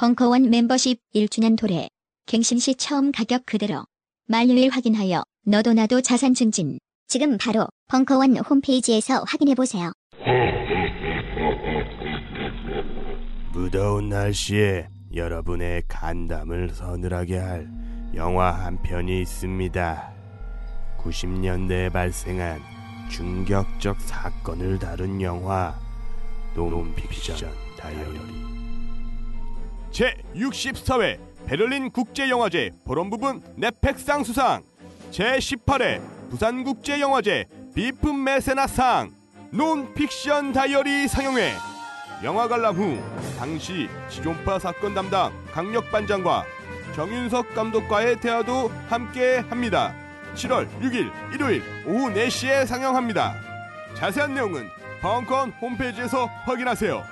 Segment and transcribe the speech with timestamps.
[0.00, 1.86] 벙커원 멤버십 1주년 도래.
[2.24, 3.84] 갱신 시 처음 가격 그대로.
[4.28, 6.78] 만료일 확인하여 너도 나도 자산 증진.
[7.06, 9.92] 지금 바로 벙커원 홈페이지에서 확인해보세요.
[13.52, 17.68] 무더운 날씨에 여러분의 간담을 서늘하게 할
[18.14, 20.12] 영화 한 편이 있습니다.
[20.96, 22.58] 90년대에 발생한
[23.10, 25.78] 충격적 사건을 다룬 영화
[26.54, 27.36] 논픽션
[27.76, 28.49] 다이어리
[29.90, 34.62] 제 64회 베를린 국제영화제 보름 부분 넷팩상 수상
[35.10, 39.12] 제 18회 부산국제영화제 비프 메세나상
[39.52, 41.52] 논픽션 다이어리 상영회
[42.22, 42.98] 영화 관람 후
[43.38, 46.44] 당시 지존파 사건 담당 강력 반장과
[46.94, 49.94] 정윤석 감독과의 대화도 함께 합니다.
[50.34, 53.34] 7월 6일 일요일 오후 4시에 상영합니다.
[53.94, 54.68] 자세한 내용은
[55.00, 57.02] 벙커원 홈페이지에서 확인하세요.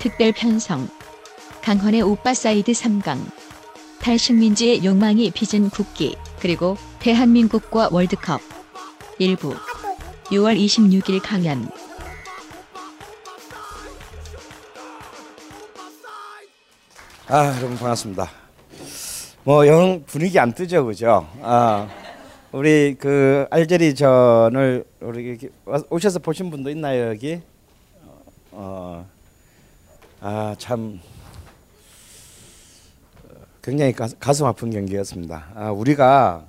[0.00, 0.88] 특별 편성
[1.62, 3.18] 강헌의 오빠 사이드 3강
[4.00, 8.40] 탈식민지의 욕망이 빚은 국기 그리고 대한민국과 월드컵
[9.18, 9.54] 일부
[10.30, 11.68] 6월 26일 강연
[17.28, 18.28] 아, 여러분 반갑습니다.
[19.44, 21.26] 뭐 영 분위기 안 뜨죠, 그죠?
[21.42, 21.88] 아,
[22.52, 25.38] 우리 그 알제리 전을 우리
[25.90, 27.40] 오셔서 보신 분도 있나요 여기?
[28.50, 29.08] 어,
[30.20, 31.00] 아 참
[33.62, 35.46] 굉장히 가, 가슴 아픈 경기였습니다.
[35.54, 36.46] 아, 우리가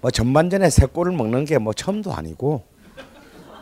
[0.00, 2.62] 뭐 전반전에 세 골을 먹는 게 뭐 처음도 아니고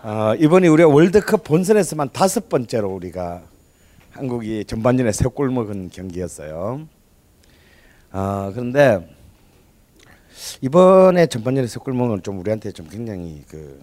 [0.02, 3.42] 어, 이번이 우리가 월드컵 본선에서만 다섯 번째로 우리가
[4.10, 6.86] 한국이 전반전에 세 골 먹은 경기였어요.
[8.10, 9.08] 아 그런데
[10.60, 13.82] 이번에 전반전에 세 골 먹은 좀 우리한테 좀 굉장히 그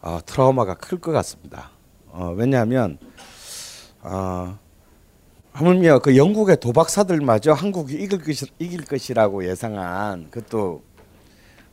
[0.00, 1.70] 어, 트라우마가 클 것 같습니다.
[2.08, 2.98] 어, 왜냐하면
[4.02, 4.56] 어,
[5.58, 10.82] 하물며 그 영국의 도박사들마저 한국이 이길, 것이, 이길 것이라고 예상한 그것도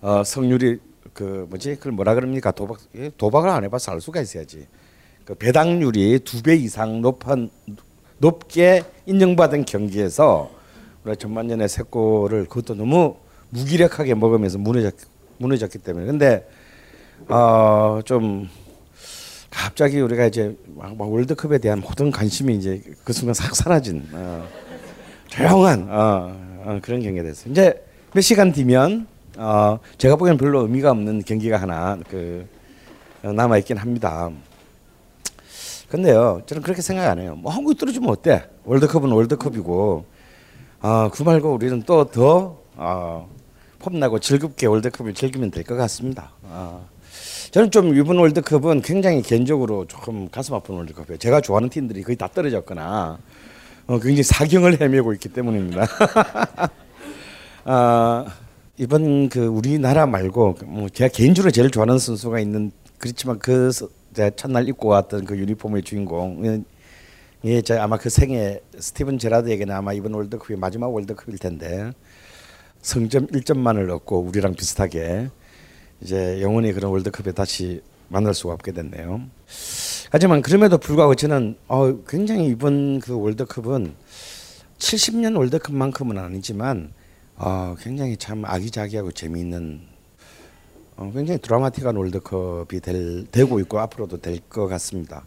[0.01, 0.79] 어, 성률이
[1.13, 1.75] 그 뭐지?
[1.75, 2.50] 그걸 뭐라 그럽니까?
[2.50, 4.66] 도박 예, 도박을 안 해봐서 알 수가 있어야지.
[5.23, 7.51] 그 배당률이 두 배 이상 높은
[8.18, 10.50] 높게 인정받은 경기에서
[11.03, 13.17] 우리가 전반전에 세 골을 그것도 너무
[13.52, 14.96] 무기력하게 먹으면서 무너졌
[15.38, 16.07] 무너졌기 때문에.
[16.07, 16.50] 근데
[17.29, 18.50] 어좀
[19.56, 24.46] 갑자기 우리가 이제 막 월드컵에 대한 모든 관심이 이제 그 순간 싹 사라진 어,
[25.28, 26.36] 조용한 어,
[26.66, 27.52] 어, 그런 경기가 됐어요.
[27.52, 27.84] 이제
[28.14, 29.08] 몇 시간 뒤면
[29.38, 32.46] 어, 제가 보기엔 별로 의미가 없는 경기가 하나 그
[33.22, 34.30] 남아 있긴 합니다.
[35.90, 37.36] 근데요, 저는 그렇게 생각 안 해요.
[37.38, 38.44] 뭐 한국이 떨어지면 어때?
[38.66, 40.06] 월드컵은 월드컵이고,
[40.82, 43.24] 아, 그 말고 우리는 또 더, 아,
[43.80, 46.32] 폼나고 즐겁게 월드컵을 즐기면 될 것 같습니다.
[46.50, 46.80] 아,
[47.56, 51.18] 저는 좀 이번 월드컵은 굉장히 개인적으로 조금 가슴 아픈 월드컵이에요.
[51.18, 53.18] 제가 좋아하는 팀들이 거의 다 떨어졌거나,
[53.88, 55.88] 어, 굉장히 사경을 헤매고 있기 때문입니다.
[57.64, 58.26] 아,
[58.76, 63.72] 이번 그 우리나라 말고, 뭐 제가 개인적으로 제일 좋아하는 선수가 있는, 그렇지만 그
[64.14, 66.66] 제가 첫날 입고 왔던 그 유니폼의 주인공
[67.46, 71.94] 예, 저 아마 그 생애 스티븐 제라드에게는 아마 이번 월드컵이 마지막 월드컵일 텐데
[72.82, 75.30] 성점 1점만을 얻고 우리랑 비슷하게
[76.02, 79.22] 이제 영원히 그런 월드컵에 다시 만날 수가 없게 됐네요.
[80.12, 83.94] 하지만 그럼에도 불구하고 저는 어, 굉장히 이번 그 월드컵은
[84.78, 86.94] 70년 월드컵만큼은 아니지만
[87.38, 89.82] 어, 굉장히 참 아기자기하고 재미있는
[90.98, 95.26] 어, 굉장히 드라마틱한 월드컵이 될, 되고 있고 앞으로도 될 것 같습니다.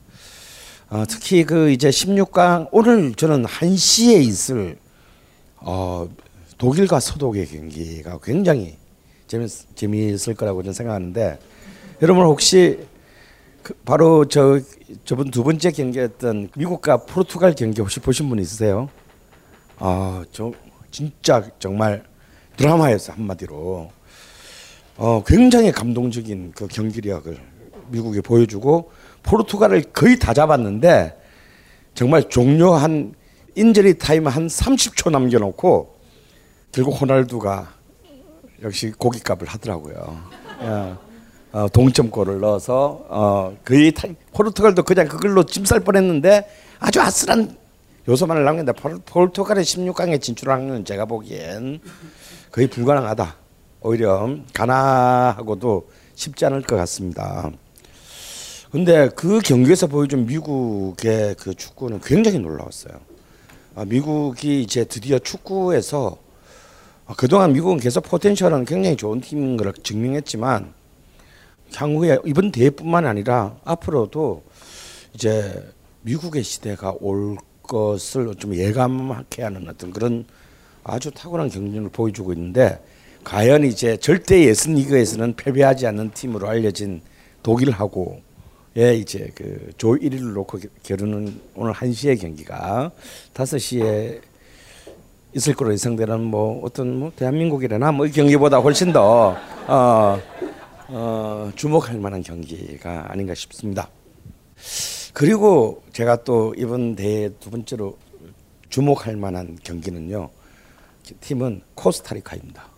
[0.90, 4.78] 어, 특히 그 이제 16강 오늘 저는 1시에 있을
[5.56, 6.08] 어,
[6.56, 8.76] 독일과 서독의 경기가 굉장히
[9.28, 11.38] 재밌, 재미있을 거라고 저는 생각하는데
[12.02, 12.80] 여러분 혹시
[13.62, 14.58] 그 바로 저
[15.04, 18.88] 저번 두 번째 경기였던 미국과 포르투갈 경기 혹시 보신 분 있으세요?
[19.76, 20.52] 아, 저
[20.90, 22.02] 진짜 정말
[22.56, 23.90] 드라마였어 한마디로.
[24.96, 27.38] 어, 굉장히 감동적인 그 경기력을
[27.88, 28.90] 미국이 보여주고
[29.22, 31.16] 포르투갈을 거의 다 잡았는데
[31.94, 33.14] 정말 종료 한
[33.54, 35.98] 인저리 타임 한 30초 남겨놓고
[36.72, 37.77] 결국 호날두가
[38.62, 40.18] 역시 고깃값을 하더라고요.
[40.64, 40.98] 야.
[41.52, 46.46] 어, 동점골을 넣어서 어, 거의 타, 포르투갈도 그냥 그걸로 짐쌀 뻔했는데
[46.78, 47.56] 아주 아슬한
[48.06, 48.72] 요소만을 남긴다.
[48.72, 51.80] 포르- 포르투갈의 16강에 진출하는 건 제가 보기엔
[52.52, 53.36] 거의 불가능하다.
[53.80, 57.50] 오히려 가나하고도 쉽지 않을 것 같습니다.
[58.70, 62.94] 근데 그 경기에서 보여준 미국의 그 축구는 굉장히 놀라웠어요.
[63.76, 66.27] 아, 미국이 이제 드디어 축구에서 아,
[67.16, 70.72] 그동안 미국은 계속 포텐셜은 굉장히 좋은 팀인 걸 증명했지만
[71.74, 74.42] 향후에 이번 대회뿐만 아니라 앞으로도
[75.14, 75.70] 이제
[76.02, 80.24] 미국의 시대가 올 것을 좀 예감하게 하는 어떤 그런
[80.84, 82.82] 아주 탁월한 경쟁을 보여주고 있는데
[83.24, 87.02] 과연 이제 절대 예선 리그에서는 패배하지 않는 팀으로 알려진
[87.42, 88.20] 독일하고
[88.76, 92.90] 예 이제 그 조 1위를 놓고 겨- 겨루는 오늘 1시의 경기가
[93.34, 94.20] 5시에
[95.34, 99.36] 있을 거로 예상되는 뭐 어떤 뭐 대한민국이라나 뭐 이 경기보다 훨씬 더
[99.66, 100.18] 어,
[100.88, 103.88] 어, 주목할 만한 경기가 아닌가 싶습니다.
[105.12, 107.98] 그리고 제가 또 이번 대회 두 번째로
[108.68, 110.30] 주목할 만한 경기는요.
[111.20, 112.68] 팀은 코스타리카입니다.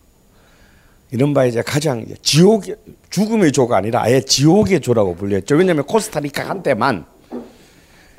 [1.13, 2.77] 이른바 이제 가장 지옥의
[3.11, 5.57] 죽음의 조가 아니라 아예 지옥의 조라고 불렸죠.
[5.57, 7.05] 왜냐하면 코스타리카 한때만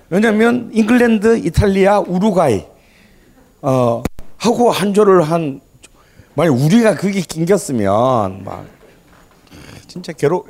[0.10, 2.66] 왜냐하면 잉글랜드, 이탈리아, 우루과이
[3.62, 4.04] 어,
[4.42, 5.62] 하고 한 조를 한
[6.34, 8.66] 만약 우리가 거기 낑겼으면 막
[9.88, 10.48] 진짜 괴로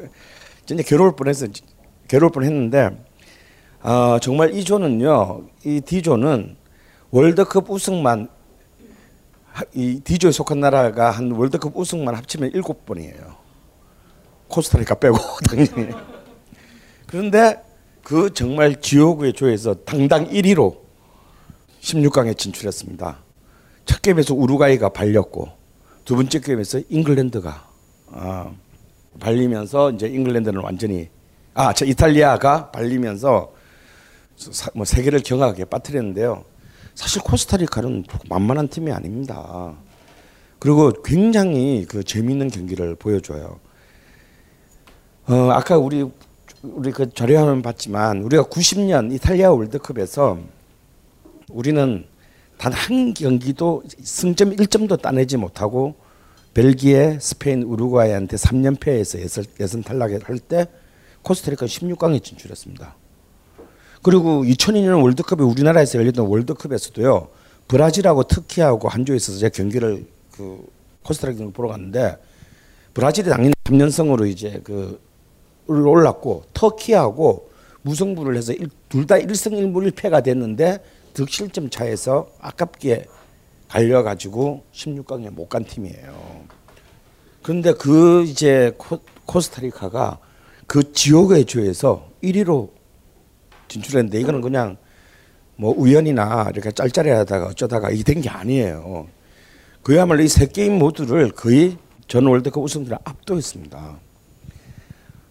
[0.65, 1.47] 진짜 괴로울 뻔했어.
[2.07, 3.03] 괴로울 뻔했는데
[3.81, 5.41] 어, 정말 이 조는요.
[5.65, 6.55] 이 D조는
[7.09, 8.29] 월드컵 우승만
[9.51, 13.35] 하- 이 D조에 속한 나라가 한 월드컵 우승만 합치면 일곱 번이에요.
[14.47, 15.17] 코스타리카 빼고
[15.49, 15.93] 당연히.
[17.07, 17.61] 그런데
[18.03, 20.77] 그 정말 지옥의 조에서 당당 1위로
[21.81, 23.17] 16강에 진출했습니다.
[23.85, 25.49] 첫 게임에서 우루과이가 발렸고
[26.05, 27.67] 두 번째 게임에서 잉글랜드가
[28.11, 28.51] 아,
[29.19, 31.09] 발리면서 이제 잉글랜드는 완전히
[31.53, 33.53] 아, 저 이탈리아가 발리면서
[34.37, 36.43] 사- 뭐 세계를 경악하게 빠뜨렸는데요.
[36.95, 39.75] 사실 코스타리카는 만만한 팀이 아닙니다.
[40.59, 43.59] 그리고 굉장히 그 재미있는 경기를 보여줘요.
[45.27, 46.09] 어, 아까 우리
[46.63, 50.37] 우리 그 자료화면 봤지만 우리가 90년 이탈리아 월드컵에서
[51.49, 52.05] 우리는
[52.61, 55.95] 단 한 경기도 승점 1점도 따내지 못하고
[56.53, 60.67] 벨기에, 스페인, 우루과이한테 3연패에서 예선, 탈락을 할 때
[61.23, 62.95] 코스타리카 16강에 진출했습니다.
[64.03, 67.29] 그리고 2002년 월드컵에 우리나라에서 열렸던 월드컵에서도요.
[67.67, 70.67] 브라질하고 터키하고 한 조에 있어서 제가 경기를 그
[71.03, 72.17] 코스타리카 경기 보러 갔는데
[72.93, 74.99] 브라질이 당연히 3연승으로 이제 그
[75.67, 77.49] 올랐고 터키하고
[77.83, 78.53] 무승부를 해서
[78.89, 80.79] 둘 다 1승 1무 1패가 됐는데
[81.13, 83.05] 득실점 차에서 아깝게
[83.67, 86.43] 갈려 가지고 16강에 못 간 팀이에요.
[87.41, 90.19] 그런데 그 이제 코, 코스타리카가
[90.67, 92.69] 그 지옥의 조에서 1위로
[93.67, 94.77] 진출했는데 이거는 그냥
[95.55, 99.07] 뭐 우연이나 이렇게 짤짤해하다가 어쩌다가 이게 된 게 아니에요.
[99.83, 103.99] 그야말로 이 세 게임 모두를 거의 전 월드컵 우승들을 압도했습니다.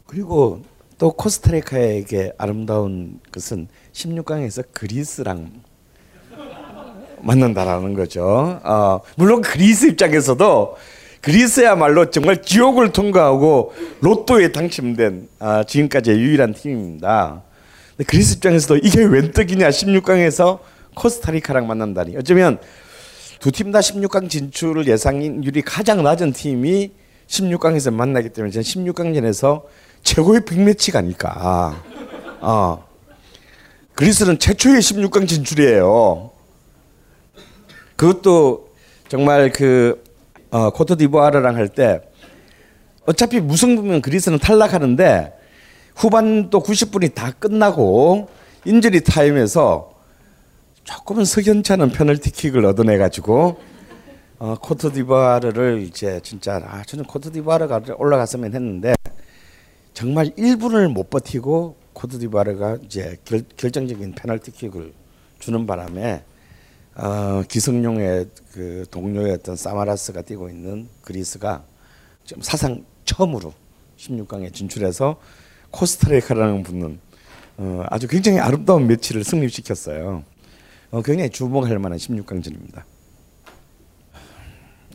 [0.07, 0.63] 그리고
[0.99, 5.63] 또 코스타리카에게 아름다운 것은 16강에서 그리스랑
[7.23, 8.61] 만난다라는 거죠.
[8.63, 10.77] 어, 물론 그리스 입장에서도
[11.21, 17.43] 그리스야말로 정말 지옥을 통과하고 로또에 당첨된 아, 지금까지의 유일한 팀입니다.
[18.07, 20.61] 그리스 입장에서도 이게 웬 떡이냐 16강에서
[20.95, 22.17] 코스타리카랑 만난다니.
[22.17, 22.59] 어쩌면
[23.41, 26.93] 두 팀 다 16강 진출 예상률이 가장 낮은 팀이
[27.29, 29.63] 16강에서 만나기 때문에 저는 16강전에서
[30.03, 31.83] 최고의 빅매치가 아닐까.
[32.41, 32.85] 어.
[33.95, 36.31] 그리스는 최초의 16강 진출이에요.
[38.01, 38.71] 그것도
[39.09, 40.03] 정말 그
[40.51, 42.01] 어, 코트디부아르랑 할 때
[43.05, 45.35] 어차피 무승부면 그리스는 탈락하는데
[45.97, 48.29] 후반도 90분이 다 끝나고
[48.65, 49.93] 인저리 타임에서
[50.85, 53.61] 조금은 석연찮은 페널티킥을 얻어내 가지고
[54.39, 58.95] 어, 코트디부아르를 이제 진짜 아 저는 코트디부아르가 올라갔으면 했는데
[59.93, 64.95] 정말 1분을 못 버티고 코트디부아르가 이제 결, 결정적인 페널티킥을
[65.39, 66.25] 주는 바람에
[66.97, 71.65] 어, 기성용의 그 동료였던 사마라스가 뛰고 있는 그리스가
[72.25, 73.55] 지금 사상 처음으로
[73.97, 75.21] 16강에 진출해서
[75.71, 77.01] 코스타리카라는 붙는
[77.59, 80.25] 어, 아주 굉장히 아름다운 매치를 승리시켰어요.
[80.91, 82.83] 어, 굉장히 주목할 만한 16강전입니다.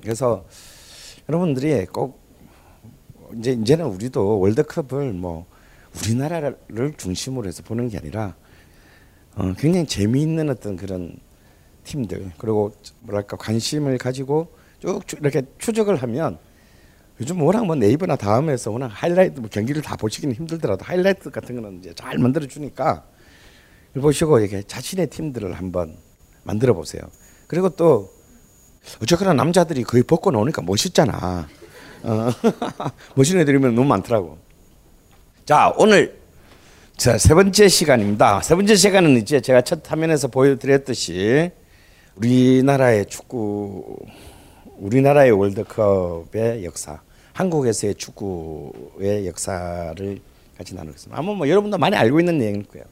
[0.02, 0.46] 그래서
[1.30, 2.20] 여러분들이 꼭
[3.40, 5.46] 이제 이제는 우리도 월드컵을 뭐
[5.98, 8.36] 우리나라를 중심으로 해서 보는 게 아니라
[9.36, 11.18] 어, 굉장히 재미있는 어떤 그런
[11.86, 16.38] 팀들 그리고 뭐랄까 관심을 가지고 쭉쭉 이렇게 추적을 하면
[17.22, 21.80] 요즘 워낙 뭐 네이버나 다음에서 워낙 하이라이트 뭐 경기를 다 보시기는 힘들더라도 하이라이트 같은 거는
[21.80, 23.06] 이제 잘 만들어 주니까
[23.94, 25.96] 보시고 이게 자신의 팀들을 한번
[26.44, 27.02] 만들어 보세요.
[27.48, 28.12] 그리고 또
[29.02, 31.48] 어쨌거나 남자들이 거의 벗고 나오니까 멋있잖아.
[32.04, 32.30] 어.
[33.16, 34.38] 멋있는 애들이면 너무 많더라고.
[35.46, 36.26] 자 오늘
[36.98, 38.42] 자, 세 번째 시간입니다.
[38.42, 41.52] 세 번째 시간은 이제 제가 첫 화면에서 보여드렸듯이
[42.18, 43.98] 우리나라의 축구,
[44.78, 47.02] 우리나라의 월드컵의 역사,
[47.34, 50.20] 한국에서의 축구의 역사를
[50.58, 51.20] 같이 나누겠습니다.
[51.20, 52.86] 아마 뭐 여러분도 많이 알고 있는 내용일 거예요.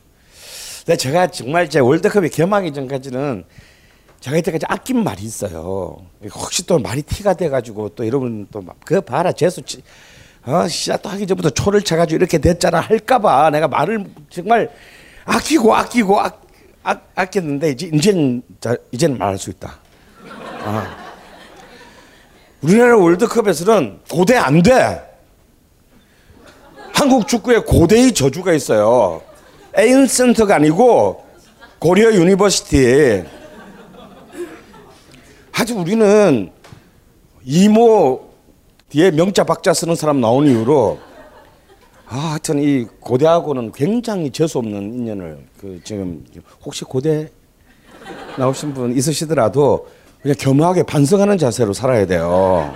[0.85, 3.45] 근데 제가 정말 제 월드컵이 개막이 전까지는
[4.19, 5.97] 제가 이때까지 아낀 말이 있어요.
[6.33, 9.61] 혹시 또 말이 티가 돼가지고 또 여러분 또 그 봐라 재수
[10.45, 14.69] 어, 시작도 하기 전부터 초를 쳐가지고 이렇게 됐잖아 할까봐 내가 말을 정말
[15.23, 16.31] 아끼고 아끼고 아,
[16.83, 19.79] 아, 아꼈는데 이제 이제는 자, 이제는 말할 수 있다.
[20.65, 20.97] 아.
[22.61, 25.01] 우리나라 월드컵에서는 고대 안 돼.
[26.93, 29.21] 한국 축구에 고대의 저주가 있어요.
[29.75, 31.25] ancient가 아니고
[31.79, 33.23] 고려 University.
[35.51, 36.51] 하지 우리는
[37.43, 38.29] 이모
[38.89, 40.99] 뒤에 명자 박자 쓰는 사람 나온 이후로
[42.15, 46.23] 아, 하여튼 이 고대하고는 굉장히 재수 없는 인연을 그 지금
[46.63, 47.31] 혹시 고대
[48.37, 49.87] 나오신 분 있으시더라도
[50.21, 52.71] 그냥 겸허하게 반성하는 자세로 살아야 돼요.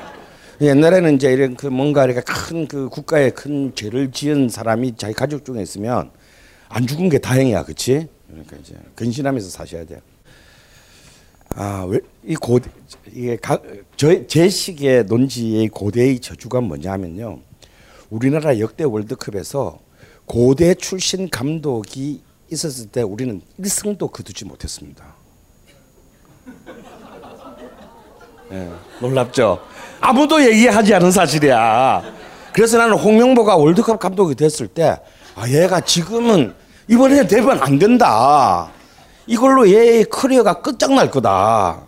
[0.59, 5.45] 옛날에는 이제 이런 그 뭔가 이렇게 큰 그 국가에 큰 죄를 지은 사람이 자기 가족
[5.45, 6.09] 중에 있으면
[6.67, 8.07] 안 죽은 게 다행이야, 그렇지?
[8.27, 9.99] 그러니까 이제 근신하면서 사셔야 돼요.
[11.49, 11.87] 아,
[12.25, 12.71] 이 고대
[13.13, 13.37] 이게
[13.97, 17.41] 저제 시기의 논지의 고대의 저주가 뭐냐면요.
[18.09, 19.79] 우리나라 역대 월드컵에서
[20.25, 25.03] 고대 출신 감독이 있었을 때 우리는 1승도 거두지 못했습니다.
[28.49, 28.69] 네,
[29.01, 29.59] 놀랍죠?
[29.99, 32.03] 아무도 얘기하지 않은 사실이야.
[32.53, 34.99] 그래서 나는 홍명보가 월드컵 감독이 됐을 때,
[35.35, 36.53] 아, 얘가 지금은
[36.87, 38.71] 이번에 되면 안 된다.
[39.27, 41.87] 이걸로 얘의 커리어가 끝장날 거다.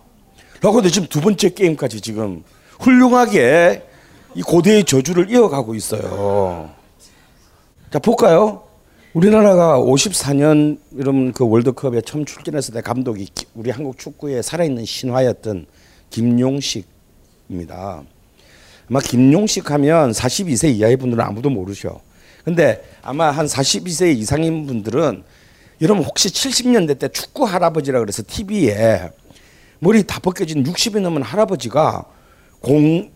[0.60, 2.44] 라고 근데 지금 두 번째 게임까지 지금
[2.78, 3.89] 훌륭하게
[4.34, 6.70] 이 고대의 저주를 이어가고 있어요.
[7.90, 8.62] 자, 볼까요?
[9.12, 15.66] 우리나라가 54년 이런 그 월드컵에 처음 출전했을 때 감독이 우리 한국 축구의 살아있는 신화였던
[16.10, 18.02] 김용식입니다.
[18.88, 22.00] 아마 김용식 하면 42세 이하의 분들은 아무도 모르셔.
[22.44, 25.24] 근데 아마 한 42세 이상인 분들은
[25.82, 29.10] 여러분 혹시 70년대 때 축구 할아버지라 그래서 TV에
[29.80, 32.04] 머리 다 벗겨진 60이 넘은 할아버지가
[32.60, 33.10] 공,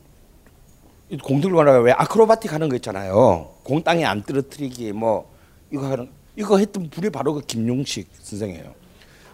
[1.23, 3.50] 공 들고 가다가 왜 아크로바틱 하는 거 있잖아요.
[3.62, 5.30] 공 땅에 안 떨어뜨리기 뭐
[5.71, 8.75] 이거 하는 이거 했던 분이 바로 그 김용식 선생이에요.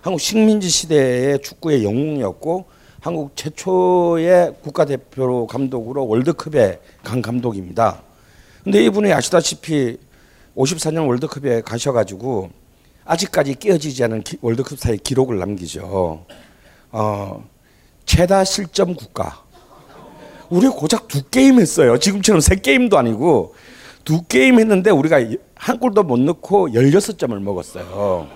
[0.03, 2.67] 한국 식민지 시대의 축구의 영웅이었고
[3.01, 8.03] 한국 최초의 국가대표 감독으로 월드컵에 간 감독입니다.
[8.63, 9.99] 근데 이분이 아시다시피
[10.57, 12.51] 54년 월드컵에 가셔가지고
[13.05, 16.27] 아직까지 깨어지지 않은 월드컵사의 기록을 남기죠.
[16.93, 17.49] 어,
[18.05, 19.45] 최다 실점 국가.
[20.51, 21.97] 우리 고작 두 게임 했어요.
[21.99, 23.55] 지금처럼 세 게임도 아니고
[24.05, 25.21] 두 게임 했는데 우리가
[25.55, 28.29] 한 골도 못 넣고 16점을 먹었어요.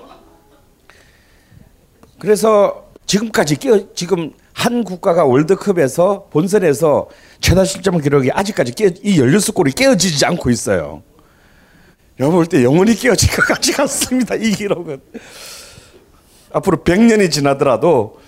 [2.20, 7.08] 그래서 지금까지 깨어, 지금 한 국가가 월드컵에서 본선에서
[7.40, 11.02] 최다 실점 기록이 아직까지 깨어, 이 16골이 깨어지지 않고 있어요.
[12.16, 14.36] 내가 볼때 영원히 깨어질 것 같지 않습니다.
[14.36, 15.00] 이 기록은.
[16.52, 18.20] 앞으로 100년이 지나더라도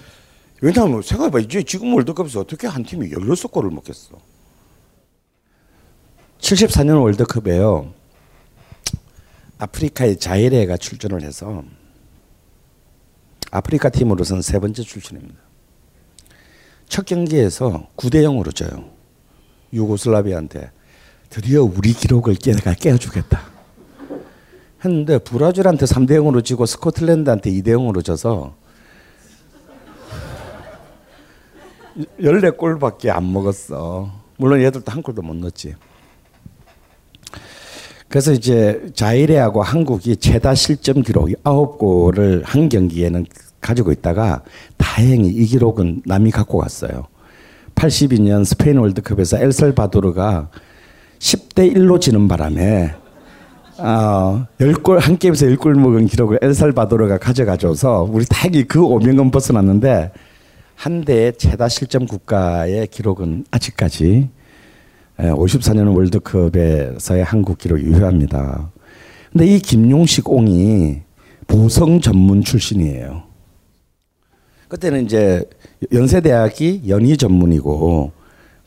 [0.60, 1.40] 왜냐하면 생각해봐.
[1.40, 4.18] 이제 지금 월드컵에서 어떻게 한 팀이 16골을 먹겠어.
[6.38, 7.92] 74년 월드컵에요.
[9.58, 11.64] 아프리카의 자이레가 출전을 해서
[13.50, 15.36] 아프리카 팀으로서는 세 번째 출전입니다.
[16.88, 18.90] 첫 경기에서 9대 0으로 져요.
[19.72, 20.70] 유고슬라비아한테
[21.30, 23.40] 드디어 우리 기록을 깨가 깨어주겠다.
[24.84, 28.54] 했는데 브라질한테 3대 0으로 지고 스코틀랜드한테 2대 0으로 져서
[32.20, 34.10] 14골밖에 안 먹었어.
[34.38, 35.74] 물론 얘들도 한 골도 못 넣었지.
[38.08, 43.26] 그래서 이제 자이레하고 한국이 최다 실점 기록 9골을 한 경기에는
[43.60, 44.42] 가지고 있다가
[44.76, 47.06] 다행히 이 기록은 남이 갖고 갔어요.
[47.74, 50.50] 82년 스페인 월드컵에서 엘살바도르가
[51.18, 52.94] 10대 1로 지는 바람에
[53.78, 60.12] 어, 10골, 한 게임에서 10골 먹은 기록을 엘살바도르가 가져가줘서 우리 다행히 그 오명은 벗어났는데
[60.76, 64.28] 한 대의 최다 실점 국가의 기록은 아직까지
[65.18, 68.70] 54년 월드컵에서의 한국 기록 유효합니다.
[69.32, 71.00] 근데 이 김용식 옹이
[71.46, 73.24] 보성 전문 출신이에요.
[74.68, 75.42] 그때는 이제
[75.92, 78.12] 연세대학이 연희 전문이고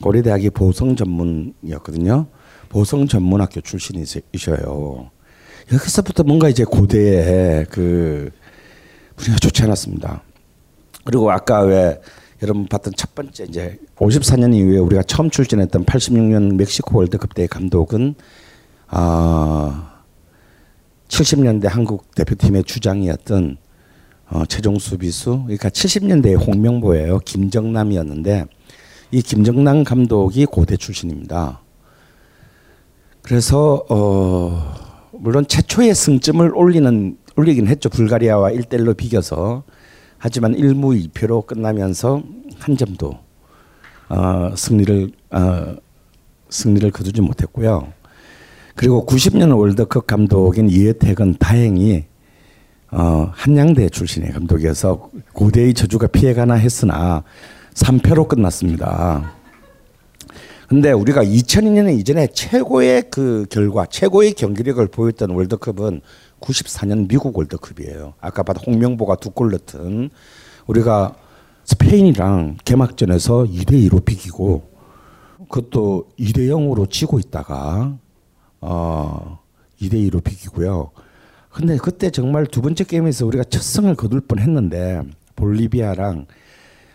[0.02, 2.26] 고려대학이 보성 전문이었거든요.
[2.68, 5.10] 보성 전문학교 출신이셔요.
[5.72, 8.30] 여기서부터 뭔가 이제 고대에 그
[9.14, 10.22] 분위기가 좋지 않았습니다.
[11.04, 12.00] 그리고 아까 왜
[12.42, 18.14] 여러분 봤던 첫 번째 이제 54년 이후에 우리가 처음 출전했던 86년 멕시코 월드컵 때 감독은
[18.88, 20.02] 아
[21.08, 23.56] 70년대 한국 대표팀의 주장이었던
[24.30, 27.18] 어, 최종 수비수 그러니까 70년대의 홍명보예요.
[27.18, 28.46] 김정남이었는데
[29.10, 31.60] 이 김정남 감독이 고대 출신입니다.
[33.22, 34.74] 그래서 어
[35.12, 37.88] 물론 최초의 승점을 올리는 올리긴 했죠.
[37.88, 39.64] 불가리아와 1대1로 비겨서
[40.20, 42.22] 하지만 1무 2패로 끝나면서
[42.58, 43.18] 한 점도
[44.10, 45.76] 어, 승리를 어,
[46.50, 47.90] 승리를 거두지 못했고요.
[48.74, 52.04] 그리고 90년 월드컵 감독인 이혜택은 다행히
[52.90, 57.24] 어, 한양대 출신의 감독이어서 고대의 저주가 피해가나 했으나
[57.72, 59.32] 3패로 끝났습니다.
[60.68, 66.02] 근데 우리가 2002년 이전에 최고의 그 결과, 최고의 경기력을 보였던 월드컵은
[66.40, 68.14] 94년 미국 월드컵이에요.
[68.20, 70.10] 아까 봤던 홍명보가 두 골 넣던
[70.66, 71.14] 우리가
[71.64, 74.70] 스페인이랑 개막전에서 2대 2로 비기고
[75.48, 77.96] 그것도 2대 0으로 지고 있다가
[78.60, 79.38] 어
[79.80, 80.90] 2대 2로 비기고요.
[81.50, 85.02] 근데 그때 정말 두 번째 게임에서 우리가 첫 승을 거둘 뻔했는데
[85.36, 86.26] 볼리비아랑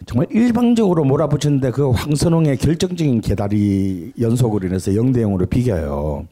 [0.06, 6.28] 정말 일방적으로 몰아붙였는데 그 황선홍의 결정적인 개다리 연속으로 인해서 0대 0으로 비겨요.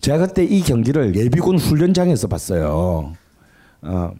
[0.00, 3.14] 제가 그때 이 경기를 예비군 훈련장에서 봤어요.
[3.82, 4.12] 어,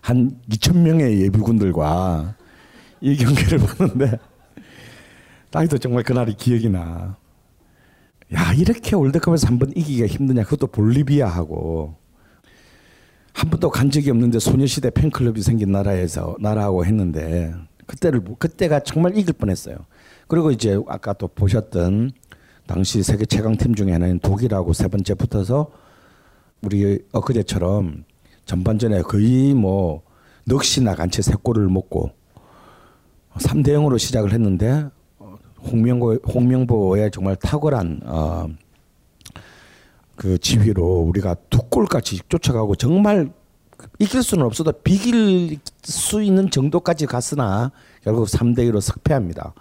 [0.00, 2.34] 한 2천 명의 예비군들과
[3.00, 4.18] 이 경기를 봤는데
[5.50, 7.16] 딱도 정말 그날이 기억이 나.
[8.34, 10.42] 야 이렇게 월드컵에서 한 번 이기기가 힘드냐?
[10.44, 11.94] 그것도 볼리비아하고
[13.32, 17.54] 한 번도 간 적이 없는데 소녀시대 팬클럽이 생긴 나라에서 나라하고 했는데
[17.86, 19.76] 그때를 그때가 정말 이길 뻔했어요.
[20.26, 22.12] 그리고 이제 아까 또 보셨던
[22.66, 25.70] 당시 세계 최강 팀 중에 하나인 독일하고 세 번째 붙어서
[26.62, 28.04] 우리 엊그제처럼
[28.46, 30.02] 전반전에 거의 뭐
[30.46, 32.10] 넋이 나간 채 세 골을 먹고
[33.34, 34.86] 3대 0으로 시작을 했는데
[35.62, 38.46] 홍명보 홍명보의 정말 탁월한 어,
[40.16, 43.30] 그 지휘로 우리가 두 골까지 쫓아가고 정말
[43.98, 49.52] 이길 수는 없어도 비길 수 있는 정도까지 갔으나 결국 3대 2로 석패합니다.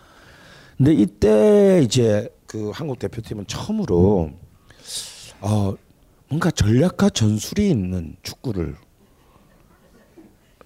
[0.77, 4.29] 근데 이때 이제 그 한국 대표팀은 처음으로
[5.41, 5.73] 어
[6.29, 8.75] 뭔가 전략과 전술이 있는 축구를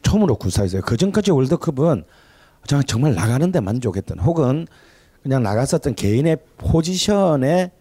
[0.03, 0.81] 처음으로 구사했어요.
[0.81, 2.03] 그 전까지 월드컵은
[2.85, 4.67] 정말 나가는 데 만족했던 혹은
[5.23, 7.71] 그냥 나갔었던 개인의 포지션에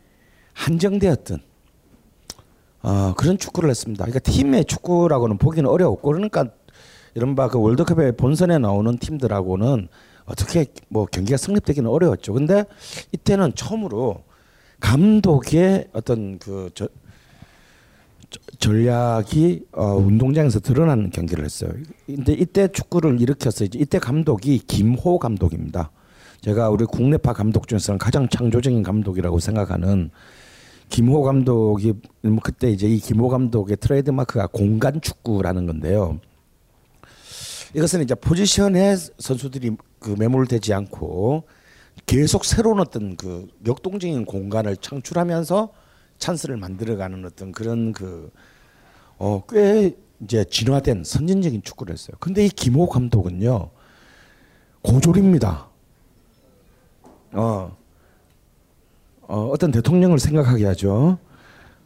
[0.52, 1.42] 한정되었던
[2.82, 4.04] 어, 그런 축구를 했습니다.
[4.04, 6.44] 그러니까 팀의 축구라고는 보기는 어려웠고 그러니까
[7.16, 9.88] 이른바 그 월드컵의 본선에 나오는 팀들하고는
[10.26, 12.32] 어떻게 뭐 경기가 성립되기는 어려웠죠.
[12.32, 12.64] 근데
[13.12, 14.22] 이때는 처음으로
[14.80, 16.88] 감독의 어떤 그 저,
[18.58, 21.70] 전략이 어, 운동장에서 드러나는 경기를 했어요.
[22.06, 23.68] 근데 이때 축구를 일으켰어요.
[23.74, 25.90] 이때 감독이 김호 감독입니다.
[26.40, 30.10] 제가 우리 국내파 감독 중에서는 가장 창조적인 감독이라고 생각하는
[30.88, 36.20] 김호 감독이 뭐 그때 이제 이 김호 감독의 트레이드 마크가 공간 축구라는 건데요.
[37.74, 41.44] 이것은 이제 포지션에 선수들이 그 매몰되지 않고
[42.05, 45.72] 계속 새로운 어떤 그 역동적인 공간을 창출하면서
[46.18, 47.92] 찬스를 만들어가는 어떤 그런
[49.18, 52.16] 그어꽤 이제 진화된 선진적인 축구를 했어요.
[52.20, 53.70] 근데 이 김호 감독은요
[54.83, 55.68] 고졸입니다.
[57.33, 57.76] 어,
[59.22, 61.18] 어 어떤 대통령을 생각하게 하죠.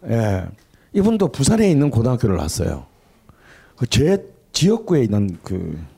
[0.05, 0.47] 예,
[0.93, 2.87] 이분도 부산에 있는 고등학교를 나왔어요.
[3.77, 5.91] 그제 지역구에 있는 그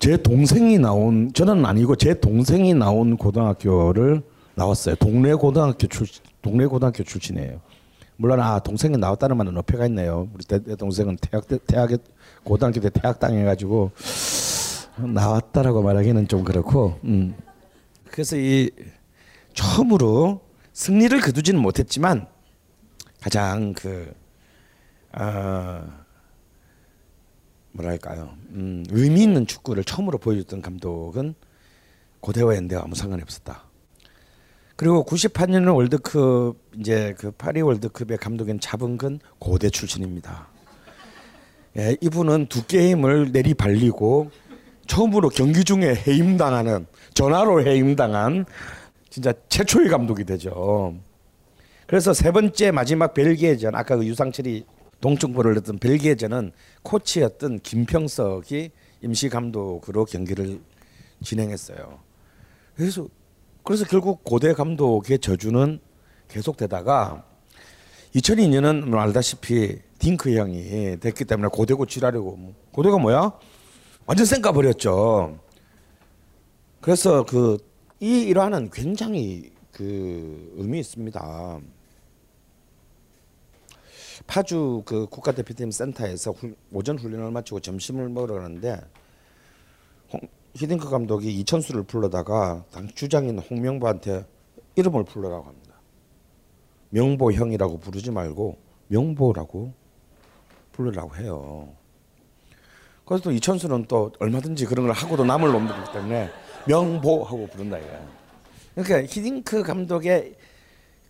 [0.00, 4.22] 제 동생이 나온 저는 아니고 제 동생이 나온 고등학교를
[4.54, 4.94] 나왔어요.
[4.94, 6.06] 동네 고등학교 출
[6.40, 7.60] 동네 고등학교 출신이에요.
[8.16, 10.26] 물론 아 동생이 나왔다는 말은 어폐가 있네요.
[10.34, 11.98] 우리 대, 대 동생은 대학 대학에
[12.44, 13.90] 고등학교 때 대학 당해가지고
[14.96, 16.98] 나왔다라고 말하기는 좀 그렇고.
[17.04, 17.34] 음.
[18.10, 18.70] 그래서 이
[19.52, 20.40] 처음으로
[20.72, 22.26] 승리를 거두지는 못했지만
[23.20, 24.10] 가장 그
[25.12, 25.82] 어,
[27.72, 31.34] 뭐랄까요 음, 의미 있는 축구를 처음으로 보여줬던 감독은
[32.20, 33.64] 고대와 연대와 아무 상관이 없었다.
[34.76, 40.48] 그리고 98년 월드컵 이제 그 파리 월드컵의 감독인 자분근 고대 출신입니다.
[41.76, 44.30] 예, 이분은 두 게임을 내리발리고
[44.86, 48.46] 처음으로 경기 중에 해임당하는 전화로 해임당한
[49.08, 50.94] 진짜 최초의 감독이 되죠.
[51.86, 54.64] 그래서 세 번째 마지막 벨기에전 아까 그 유상철이
[55.00, 58.70] 동쪽볼을 했던 벨기에전은 코치였던 김평석이
[59.02, 60.60] 임시 감독으로 경기를
[61.22, 61.98] 진행했어요.
[62.76, 63.08] 그래서
[63.62, 65.80] 그래서 결국 고대 감독의 저주는
[66.28, 67.24] 계속되다가
[68.14, 73.32] 2002년은 뭐 알다시피 딩크 형이 됐기 때문에 고대고 지라려고 뭐 고대가 뭐야?
[74.06, 75.38] 완전 쌩까 버렸죠.
[76.80, 77.70] 그래서 그
[78.02, 81.60] 이 일화는 굉장히 그 의미 있습니다.
[84.26, 88.80] 파주 그 국가대표팀 센터에서 훌- 오전 훈련을 마치고 점심을 먹으러 가는데
[90.12, 90.20] 홍,
[90.54, 94.24] 히딩크 감독이 이천수를 불러다가 당 주장인 홍명보한테
[94.76, 95.74] 이름을 불러라고 합니다.
[96.90, 99.72] 명보 형이라고 부르지 말고 명보라고
[100.72, 101.68] 부르라고 해요.
[103.04, 106.30] 그래서 또 이천수는 또 얼마든지 그런 걸 하고도 남을 놈들이기 때문에
[106.66, 108.08] 명보 하고 부른다 이거야.
[108.74, 110.34] 그러니까 히딩크 감독의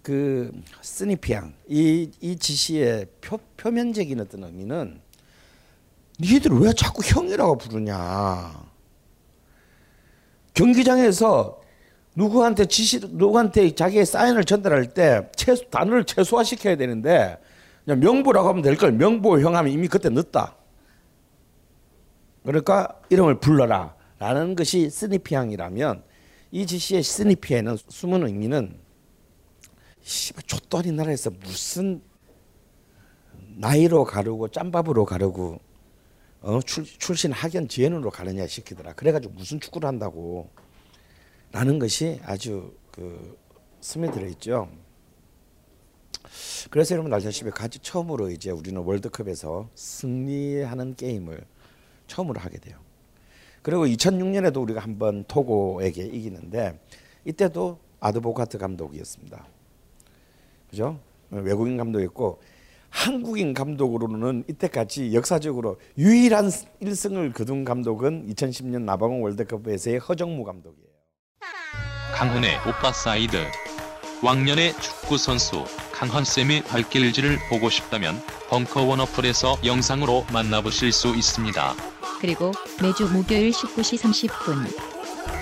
[0.03, 5.01] 그 스니피앙 이, 이 지시의 표, 표면적인 어떤 의미는
[6.21, 8.69] 니들 왜 자꾸 형이라고 부르냐?
[10.55, 11.61] 경기장에서
[12.15, 17.39] 누구한테 지시 누구한테 자기의 사인을 전달할 때 최소, 단어를 최소화시켜야 되는데
[17.85, 18.93] 그냥 명보라고 하면 될 걸.
[18.93, 20.57] 명보 형 하면 이미 그때 늦다.
[22.45, 26.03] 그러니까 이름을 불러라 라는 것이 스니피앙이라면
[26.51, 28.77] 이 지시의 스니피에는 숨은 의미는
[30.11, 30.43] 씨발
[30.73, 32.03] 아닌 나라에서 무슨
[33.57, 35.61] 나이로 가르고 짬밥으로 가르고
[36.41, 38.95] 어 출, 출신 학연 지연으로 가느냐 시키더라.
[38.95, 40.51] 그래가지고 무슨 축구를 한다고
[41.53, 43.39] 라는 것이 아주 그
[43.81, 44.69] 스며들어 있죠.
[46.71, 51.45] 그래서 여러분 알다시피 가지 처음으로 이제 우리는 월드컵에서 승리하는 게임을
[52.09, 52.79] 처음으로 하게 돼요.
[53.63, 56.81] 그리고 2006년에도 우리가 한번 토고에게 이기는데
[57.25, 59.60] 이때도 아드보카트 감독이었습니다.
[60.71, 60.99] 그죠?
[61.31, 62.41] 외국인 감독이었고
[62.89, 70.89] 한국인 감독으로는 이때까지 역사적으로 유일한 1승을 거둔 감독은 2010년 나방원 월드컵에서의 허정무 감독이에요.
[72.15, 73.37] 강헌의 오빠 사이드
[74.23, 78.17] 왕년의 축구 선수 강헌 쌤의 발길질을 보고 싶다면
[78.49, 81.75] 벙커 원 어플에서 영상으로 만나보실 수 있습니다.
[82.21, 82.53] 그리고
[82.83, 84.91] 매주 목요일 19시 30분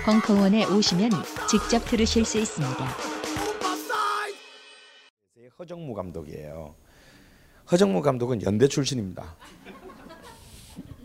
[0.05, 1.11] 벙커원에 오시면
[1.49, 3.08] 직접 들으실 수 있습니다.
[5.59, 6.73] 허정무 감독이에요.
[7.73, 9.35] 허정무 감독은 연대 출신입니다.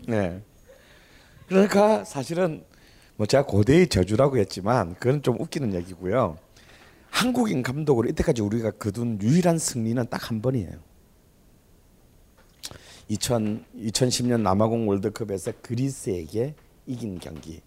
[0.06, 0.40] 네.
[1.48, 2.64] 그러니까 사실은
[3.16, 6.38] 뭐 제가 고대의 저주라고 했지만 그건 좀 웃기는 얘기고요.
[7.10, 10.70] 한국인 감독으로 이때까지 우리가 거둔 유일한 승리는 딱 한 번이에요.
[13.08, 16.54] 2000, 2010년 남아공 월드컵에서 그리스에게
[16.86, 17.60] 이긴 경기.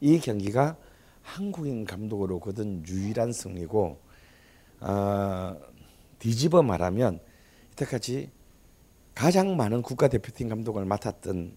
[0.00, 0.78] 이 경기가
[1.20, 3.98] 한국인 감독으로 거둔 유일한 승리고
[4.80, 5.56] 어,
[6.22, 7.18] 뒤집어 말하면
[7.72, 8.30] 이때까지
[9.12, 11.56] 가장 많은 국가대표팀 감독을 맡았던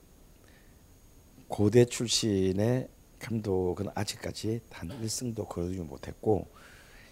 [1.48, 6.48] 고대 출신의 감독은 아직까지 단 1승도 거두지 못했고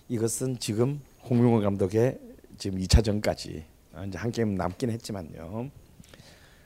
[0.10, 2.20] 이것은 지금 홍명호 감독의
[2.58, 3.66] 지금 2차전까지
[4.08, 5.70] 이제 한 게임 남긴 했지만요.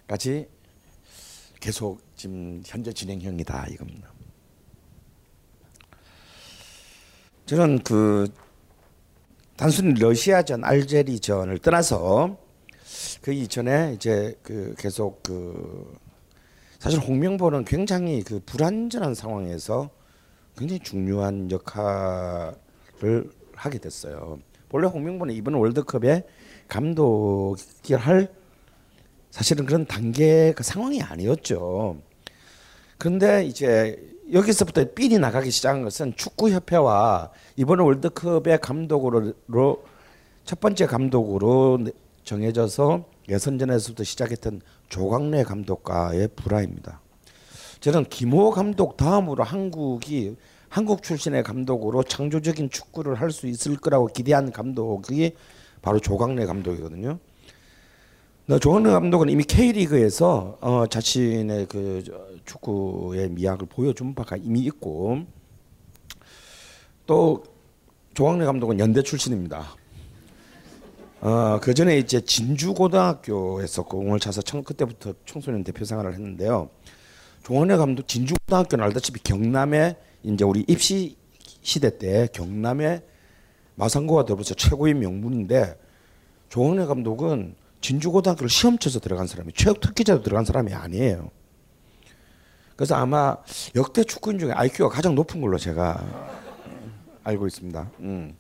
[0.08, 0.48] 까지
[1.60, 4.14] 계속 지금 현재 진행형이다 이겁니다.
[7.46, 8.34] 저는 그
[9.58, 12.38] 단순히 러시아전, 알제리전을 떠나서
[13.22, 15.98] 그 이전에 이제 그 계속 그
[16.78, 19.90] 사실 홍명보는 굉장히 그 불안전한 상황에서
[20.56, 24.38] 굉장히 중요한 역할을 하게 됐어요.
[24.72, 26.24] 원래 홍명보는 이번 월드컵에
[26.68, 28.32] 감독이 할
[29.32, 32.00] 사실은 그런 단계 그 상황이 아니었죠.
[33.00, 39.34] 그런데 이제 여기서부터 삘이 나가기 시작한 것은 축구협회와 이번 월드컵의 감독으로
[40.44, 41.88] 첫 번째 감독으로
[42.24, 47.00] 정해져서 예선전에서부터 시작했던 조광래 감독과의 불화입니다.
[47.80, 50.36] 저는 김호 감독 다음으로 한국이
[50.68, 55.32] 한국 출신의 감독으로 창조적인 축구를 할 수 있을 거라고 기대한 감독이
[55.82, 57.20] 바로 조광래 감독이거든요.
[58.56, 62.02] 조광래 감독은 이미 K리그에서 어, 자신의 그
[62.46, 65.20] 축구의 미학을 보여준 바가 이미 있고
[67.06, 67.44] 또
[68.14, 69.76] 조광래 감독은 연대 출신입니다.
[71.20, 76.70] 어, 그 전에 이제 진주고등학교에서 공을 차서 청, 그때부터 청소년 대표 생활을 했는데요.
[77.44, 81.18] 조광래 감독 진주고등학교는 알다시피 경남의 이제 우리 입시
[81.62, 83.02] 시대 때 경남의
[83.76, 85.78] 마산고와 더불어서 최고의 명문인데
[86.48, 91.30] 조광래 감독은 진주고등학교를 시험 쳐서 들어간 사람이 체육 특기자로 들어간 사람이 아니에요.
[92.76, 93.38] 그래서 아마
[93.76, 96.04] 역대 축구인 중에 IQ가 가장 높은 걸로 제가
[97.24, 97.92] 알고 있습니다.
[98.00, 98.36] 음.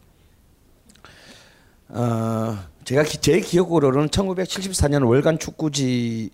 [1.89, 6.29] 어, 제가 기, 제 기억으로는 1974년 월간 축구지의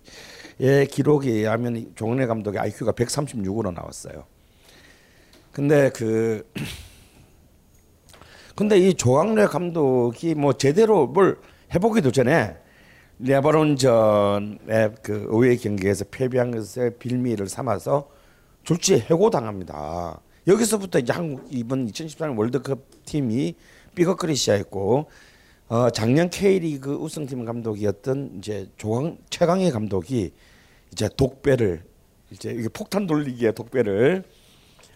[0.90, 4.24] 기록에 의하면 종래 감독의 IQ가 136으로 나왔어요.
[5.52, 6.50] 근데 그
[8.54, 11.38] 근데 이 조광래 감독이 뭐 제대로 뭘
[11.74, 12.56] 해보기도 전에
[13.18, 18.10] 레바논전의 그 의회 경기에서 패배한 것의 빌미를 삼아서
[18.64, 20.20] 졸지에 해고당합니다.
[20.46, 23.54] 여기서부터 이제 한국 이번 2014년 월드컵 팀이
[23.94, 25.08] 삐걱거리 시작했고
[25.68, 30.32] 어, 작년 K리그 우승팀 감독이었던 이제 조광 최강희 감독이
[30.92, 31.84] 이제 독배를
[32.30, 34.24] 이제 이게 폭탄 돌리기의 독배를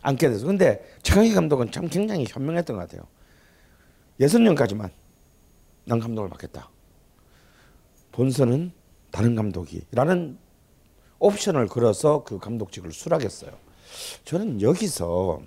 [0.03, 3.07] 안게 돼서 근데 최강희 감독은 참 굉장히 현명했던 것 같아요.
[4.21, 4.91] 예선 년까지만
[5.85, 6.69] 난 감독을 맡겠다.
[8.19, 8.73] 본선은
[9.13, 10.39] 다른 감독이라는
[11.21, 13.53] 옵션을 걸어서 그 감독직을 수락했어요.
[14.25, 15.41] 저는 여기서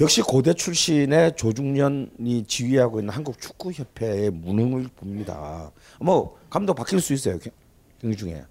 [0.00, 5.72] 역시 고대 출신의 조중련이 지휘하고 있는 한국 축구 협회의 무능을 봅니다.
[5.98, 7.38] 뭐 감독 바뀔 수 있어요
[8.02, 8.44] 경기 중에.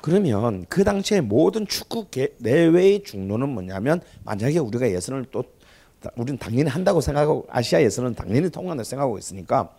[0.00, 2.06] 그러면 그 당시에 모든 축구
[2.38, 5.42] 내외의 중론은 뭐냐면 만약에 우리가 예선을 또
[6.14, 9.74] 우리는 당연히 한다고 생각하고 아시아 예선은 당연히 통한다고 생각하고 있으니까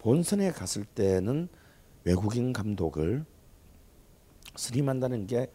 [0.00, 1.48] 본선에 갔을 때는
[2.04, 3.24] 외국인 감독을
[4.56, 5.50] 수임한다는 게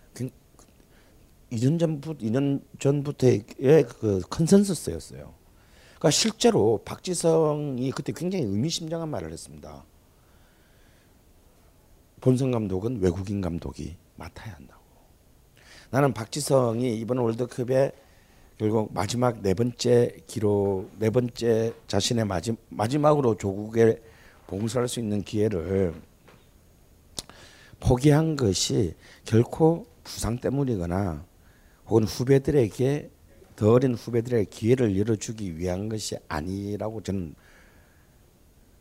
[1.51, 3.43] 2년 전부터 2년 전부터의
[3.99, 5.33] 그 컨센서스였어요.
[5.95, 9.83] 그러니까 실제로 박지성이 그때 굉장히 의미심장한 말을 했습니다.
[12.21, 14.83] 본선 감독은 외국인 감독이 맡아야 한다고.
[15.89, 17.91] 나는 박지성이 이번 월드컵에
[18.57, 24.01] 결국 마지막 네 번째 기록 네 번째 자신의 마지, 마지막으로 조국에
[24.47, 25.93] 봉사할 수 있는 기회를
[27.79, 31.25] 포기한 것이 결코 부상 때문이거나
[31.87, 33.09] 혹은 후배들에게
[33.55, 37.35] 더 어린 후배들에게 기회를 열어주기 위한 것이 아니라고 저는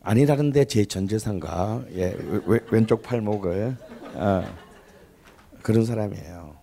[0.01, 2.15] 아니라는데 제 전재산과 예,
[2.71, 3.75] 왼쪽 팔목을
[4.13, 4.43] 어,
[5.63, 6.55] 그런 사람이에요.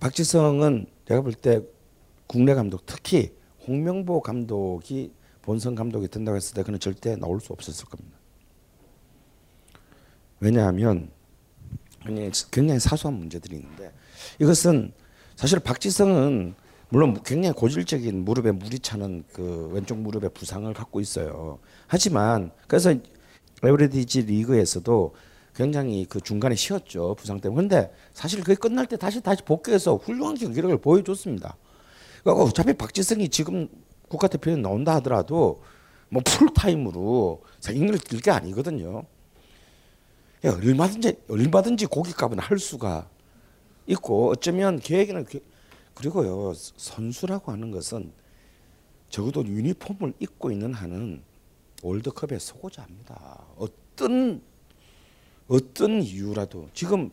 [0.00, 1.62] 박지성은 제가 볼 때
[2.26, 3.32] 국내 감독 특히
[3.66, 5.12] 홍명보 감독이
[5.48, 8.18] 본선 감독이 된다고 했을 때 그는 절대 나올 수 없었을 겁니다.
[10.40, 11.10] 왜냐하면
[12.50, 13.90] 굉장히 사소한 문제들이 있는데
[14.38, 14.92] 이것은
[15.36, 16.54] 사실 박지성은
[16.90, 21.58] 물론 굉장히 고질적인 무릎에 물이 차는 그 왼쪽 무릎에 부상을 갖고 있어요.
[21.86, 22.94] 하지만 그래서
[23.62, 25.14] 에브리디지 리그에서도
[25.54, 27.62] 굉장히 그 중간에 쉬었죠 부상 때문에.
[27.62, 31.56] 근데 사실 그게 끝날 때 다시 다시 복귀해서 훌륭한 경기력을 보여줬습니다.
[32.24, 33.66] 어차피 박지성이 지금
[34.08, 35.62] 국가대표에 나온다 하더라도
[36.08, 39.04] 뭐 풀타임으로 생일을 뛸게 아니거든요.
[40.44, 43.08] 얼마든지 얼마든지 고깃값은 할 수가
[43.86, 45.26] 있고 어쩌면 계획에는
[45.94, 48.12] 그리고요 선수라고 하는 것은
[49.10, 51.22] 적어도 유니폼을 입고 있는 한은
[51.82, 53.44] 월드컵에 서고자 합니다.
[53.56, 54.42] 어떤
[55.48, 57.10] 어떤 이유라도 지금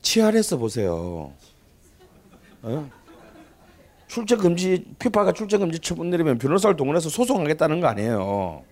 [0.00, 1.32] 치아에서 보세요.
[2.62, 2.90] 어?
[4.08, 8.64] 출전 금지 피파가 출전 금지 처분 내리면 변호사를 동원해서 소송하겠다는 거 아니에요.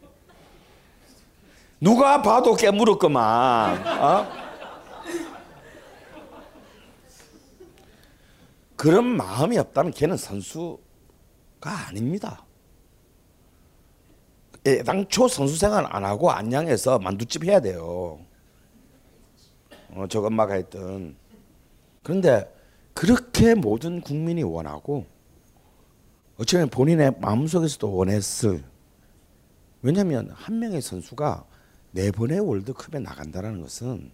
[1.78, 3.86] 누가 봐도 깨물었구만.
[4.00, 4.26] 어?
[8.76, 10.78] 그런 마음이 없다면 걔는 선수가
[11.88, 12.44] 아닙니다.
[14.84, 18.18] 당초 선수 생활 안 하고 안양에서 만두집 해야 돼요.
[19.90, 21.14] 어, 저 엄마가 했던.
[22.02, 22.52] 그런데
[22.94, 25.06] 그렇게 모든 국민이 원하고
[26.38, 28.62] 어쩌면 본인의 마음속에서도 원했을.
[29.82, 31.44] 왜냐하면 한 명의 선수가
[31.92, 34.10] 네 번의 월드컵에 나간다는 것은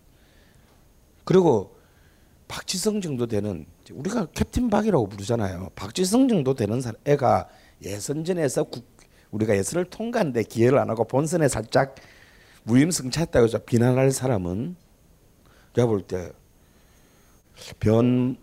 [1.25, 1.77] 그리고
[2.49, 5.71] 박지성 정도 되는 우리가 캡틴 박이라고 부르잖아요.
[5.75, 7.49] 박지성 정도 되는 애가
[7.83, 8.87] 예선전에서 국,
[9.31, 11.95] 우리가 예선을 통과한데 기회를 안 하고 본선에 살짝
[12.65, 14.77] 무임승차했다고 해서 비난할 사람은
[15.75, 16.33] 제가 볼 때
[17.79, 18.37] 변,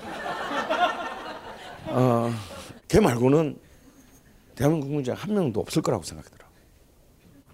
[1.86, 2.30] 어,
[2.88, 3.58] 걔 말고는
[4.54, 6.48] 대한민국 국민 중한 명도 없을 거라고 생각하더라.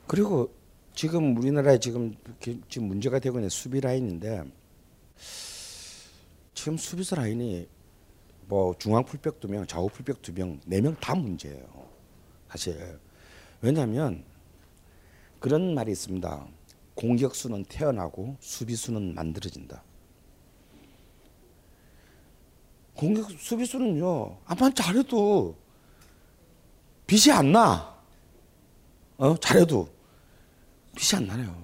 [0.06, 0.52] 그리고
[0.94, 2.14] 지금 우리나라에 지금
[2.68, 4.44] 지금 문제가 되고 있는 수비 라인인데
[6.54, 7.66] 지금 수비수 라인이
[8.46, 11.66] 뭐 중앙 풀백 두 명, 좌우 풀백 두 명, 네 명 다 문제예요.
[12.50, 12.98] 사실
[13.62, 14.24] 왜냐하면
[15.40, 16.46] 그런 말이 있습니다.
[16.94, 19.82] 공격수는 태어나고 수비수는 만들어진다.
[22.94, 25.56] 공격 수비수는요 아만 잘해도
[27.06, 27.92] 빛이 안 나.
[29.18, 29.88] 어 잘해도
[30.96, 31.54] 빛이 안 나요.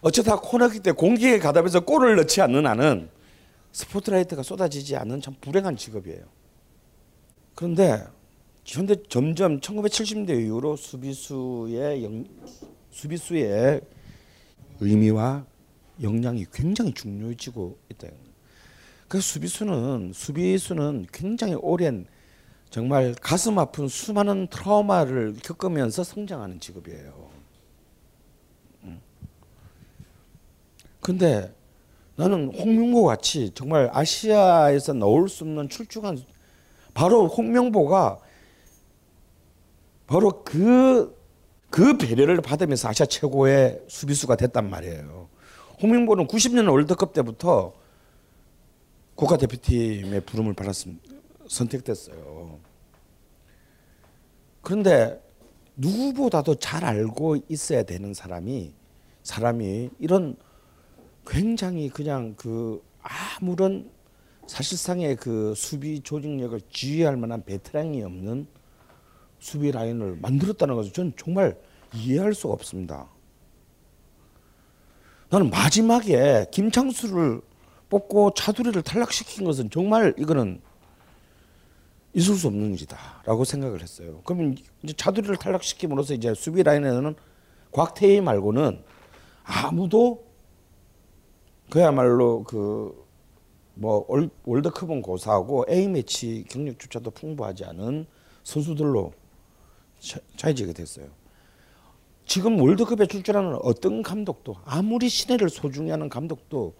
[0.00, 3.08] 어쩌다 코너킥 때 공격에 가담해서 골을 넣지 않는 한은
[3.72, 6.24] 스포트라이트가 쏟아지지 않는 참 불행한 직업이에요.
[7.54, 8.04] 그런데
[8.64, 12.24] 현대 점점 1970년대 이후로 수비수의 영,
[12.90, 13.80] 수비수의
[14.80, 15.46] 의미와
[16.02, 18.08] 역량이 굉장히 중요해지고 있다.
[19.12, 22.06] 그 수비수는 수비수는 굉장히 오랜
[22.70, 27.28] 정말 가슴 아픈 수많은 트라우마를 겪으면서 성장하는 직업이에요.
[28.84, 29.02] 음.
[31.02, 31.54] 근데
[32.16, 36.18] 나는 홍명보 같이 정말 아시아에서 나올 수 없는 출중한
[36.94, 38.18] 바로 홍명보가
[40.06, 41.14] 바로 그,
[41.68, 45.28] 그 배려를 받으면서 아시아 최고의 수비수가 됐단 말이에요.
[45.82, 47.81] 홍명보는 90년 월드컵 때부터
[49.22, 51.00] 국가 대표팀의 부름을 받았습니다.
[51.46, 52.58] 선택됐어요.
[54.60, 55.22] 그런데
[55.76, 58.74] 누구보다도 잘 알고 있어야 되는 사람이
[59.22, 60.34] 사람이 이런
[61.24, 63.88] 굉장히 그냥 그 아무런
[64.48, 68.48] 사실상의 그 수비 조직력을 지휘할 만한 베테랑이 없는
[69.38, 71.56] 수비 라인을 만들었다는 것을 저는 정말
[71.94, 73.08] 이해할 수가 없습니다.
[75.30, 77.51] 나는 마지막에 김창수를
[77.92, 80.62] 뽑고 차두리를 탈락시킨 것은 정말 이거는
[82.14, 84.22] 있을 수 없는 일이다라고 생각을 했어요.
[84.24, 87.14] 그러면 이제 차두리를 탈락시킴으로써 이제 수비 라인에는
[87.72, 88.82] 곽태희 말고는
[89.44, 90.24] 아무도
[91.68, 93.02] 그야말로 그
[93.74, 94.06] 뭐
[94.44, 98.06] 월드컵은 고사하고 A 매치 경력조차도 풍부하지 않은
[98.42, 99.12] 선수들로
[100.36, 101.06] 차이지게 됐어요.
[102.26, 106.74] 지금 월드컵에 출전하는 어떤 감독도 아무리 신뢰를 소중히 하는 감독도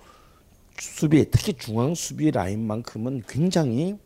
[0.79, 3.99] 수비 특히 중앙 수비 라인만큼은 굉장히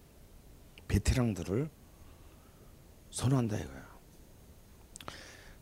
[0.88, 1.68] 베테랑들을
[3.10, 3.86] 선호한다 이거야.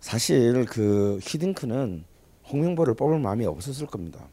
[0.00, 2.04] 사실 그 히딩크는
[2.50, 4.28] 홍명보를 뽑을 마음이 없었을 겁니다.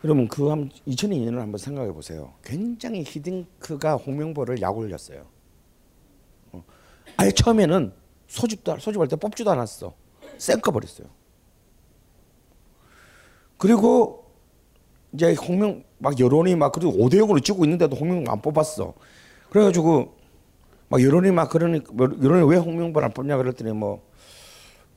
[0.00, 2.34] 그러면 그 한 2002년을 한번 생각해 보세요.
[2.42, 5.26] 굉장히 히딩크가 홍명보를 약 올렸어요.
[6.52, 6.64] 어.
[7.16, 7.92] 아예 처음에는
[8.28, 9.94] 소집도 소집할 때 뽑지도 않았어.
[10.38, 11.08] 쌩까 버렸어요.
[13.58, 14.25] 그리고
[15.16, 18.92] 이제 홍명 막 여론이 막 그래도 5대 0으로 지고 있는데도 홍명 안 뽑았어.
[19.48, 20.14] 그래가지고
[20.88, 24.02] 막 여론이 막 그러니 여론이 왜 홍명보를 안 뽑냐 그랬더니 뭐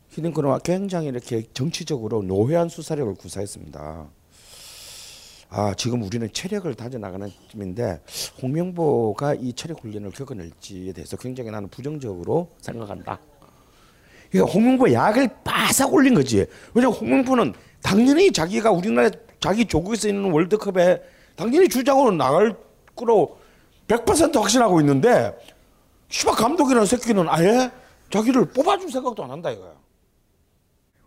[0.09, 4.07] 히딩크는 굉장히 이렇게 정치적으로 노회한 수사력을 구사했습니다.
[5.51, 8.01] 아, 지금 우리는 체력을 다져나가는 팀인데
[8.41, 13.19] 홍명보가 이 체력 훈련을 겪어낼지에 대해서 굉장히 나는 부정적으로 생각한다.
[14.29, 16.45] 그러니까 홍명보 약을 바싹 올린 거지.
[16.73, 21.01] 왜냐면 홍명보는 당연히 자기가 우리나라 자기 조국에서 있는 월드컵에
[21.35, 22.57] 당연히 주장으로 나갈
[22.95, 23.37] 거로
[23.87, 25.37] 100% 확신하고 있는데
[26.09, 27.71] 시바 감독이라는 새끼는 아예
[28.11, 29.73] 자기를 뽑아줄 생각도 안 한다 이거야.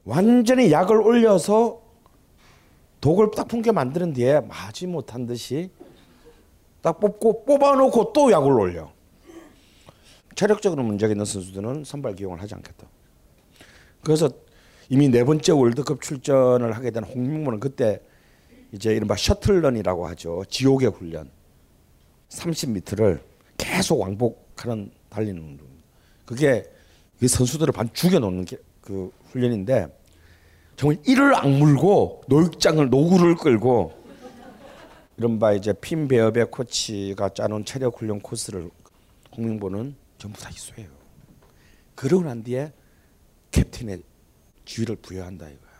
[0.04, 1.80] 완전히 약을 올려서
[3.00, 5.70] 독을 딱 품게 만드는 뒤에 마지 못한 듯이
[6.80, 8.90] 딱 뽑고 뽑아놓고 또 약을 올려.
[10.34, 12.86] 체력적으로 문제가 있는 선수들은 선발 기용을 하지 않겠다.
[14.02, 14.30] 그래서
[14.88, 18.00] 이미 네 번째 월드컵 출전을 하게 된 홍명보는 그때
[18.72, 20.44] 이제 이른바 셔틀런이라고 하죠.
[20.48, 21.30] 지옥의 훈련.
[22.30, 23.20] 30m를
[23.58, 25.66] 계속 왕복하는 달리는 운동.
[26.24, 26.64] 그게
[27.24, 28.46] 선수들을 반 죽여놓는
[28.80, 29.86] 그 훈련인데
[30.76, 34.02] 정말 이를 악물고 노육장을 노구를 끌고
[35.18, 38.70] 이른바 이제 핀 베어베 코치가 짜놓은 체력 훈련 코스를
[39.36, 40.88] 홍명보는 전부 다 이수해요.
[41.94, 42.72] 그러고 난 뒤에
[43.50, 44.02] 캡틴의
[44.64, 45.72] 지위를 부여한다 이거야.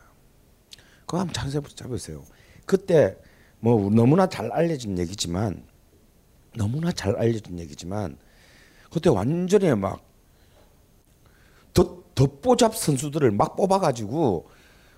[1.01, 2.23] 그거 한번 잘 잡으세요.
[2.65, 3.17] 그때
[3.61, 5.65] 뭐 너무나 잘 알려진 얘기지만
[6.57, 8.17] 너무나 잘 알려진 얘기지만
[8.91, 10.03] 그때 완전히 막
[12.15, 14.49] 덧보잡 선수들을 막 뽑아가지고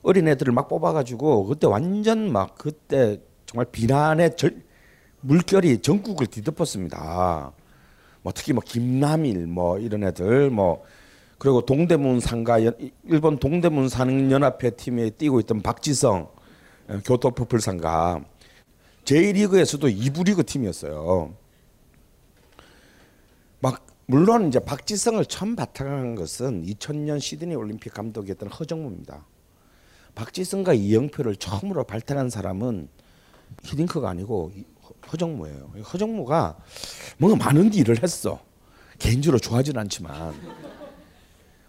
[0.02, 4.62] 어린 애들을 막 뽑아가지고 그때 완전 막 그때 정말 비난의 절,
[5.20, 7.52] 물결이 전국을 뒤덮었습니다.
[8.22, 10.82] 뭐 특히 뭐 김남일 뭐 이런 애들 뭐
[11.38, 16.34] 그리고 동대문 상가 일본 동대문 상연합회 팀에 뛰고 있던 박지성 어,
[17.04, 18.24] 교토 퍼플 상가
[19.04, 21.34] J리그에서도 2부 리그 팀이었어요.
[23.60, 29.26] 막 물론 이제 박지성을 처음 바탕한 것은 2000년 시드니 올림픽 감독이었던 허정무입니다.
[30.14, 32.88] 박지성과 이영표를 처음으로 발탁한 사람은
[33.62, 34.52] 히딩크가 아니고
[35.10, 35.72] 허정무예요.
[35.92, 36.56] 허정무가
[37.18, 38.40] 뭔가 많은 일을 했어.
[38.98, 40.34] 개인적으로 좋아하진 않지만.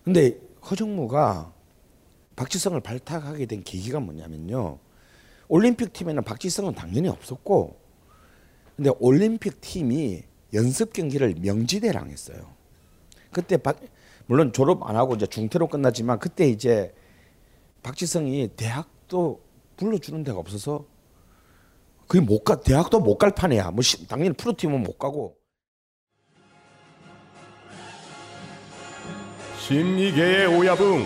[0.03, 0.37] 근데
[0.69, 1.53] 허정무가
[2.35, 4.77] 박지성을 발탁하게 된 계기가 뭐냐면요.
[5.47, 7.79] 올림픽 팀에는 박지성은 당연히 없었고,
[8.75, 10.23] 근데 올림픽 팀이
[10.53, 12.53] 연습 경기를 명지대랑 했어요.
[13.31, 13.79] 그때 박,
[14.25, 16.93] 물론 졸업 안 하고 이제 중퇴로 끝났지만 그때 이제
[17.83, 19.41] 박지성이 대학도
[19.77, 20.85] 불러주는 데가 없어서
[22.07, 23.71] 그게 못 가, 대학도 못 갈 판이야.
[23.71, 25.35] 뭐 당연히 프로팀은 못 가고.
[29.59, 31.05] 심리계의 오야붕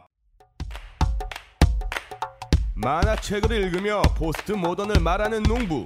[2.81, 5.83] 만화책을 읽으며 포스트 모던을 말하는 농부,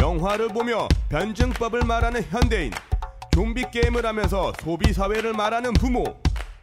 [0.00, 2.72] 영화를 보며 변증법을 말하는 현대인,
[3.32, 6.04] 좀비 게임을 하면서 소비 사회를 말하는 부모,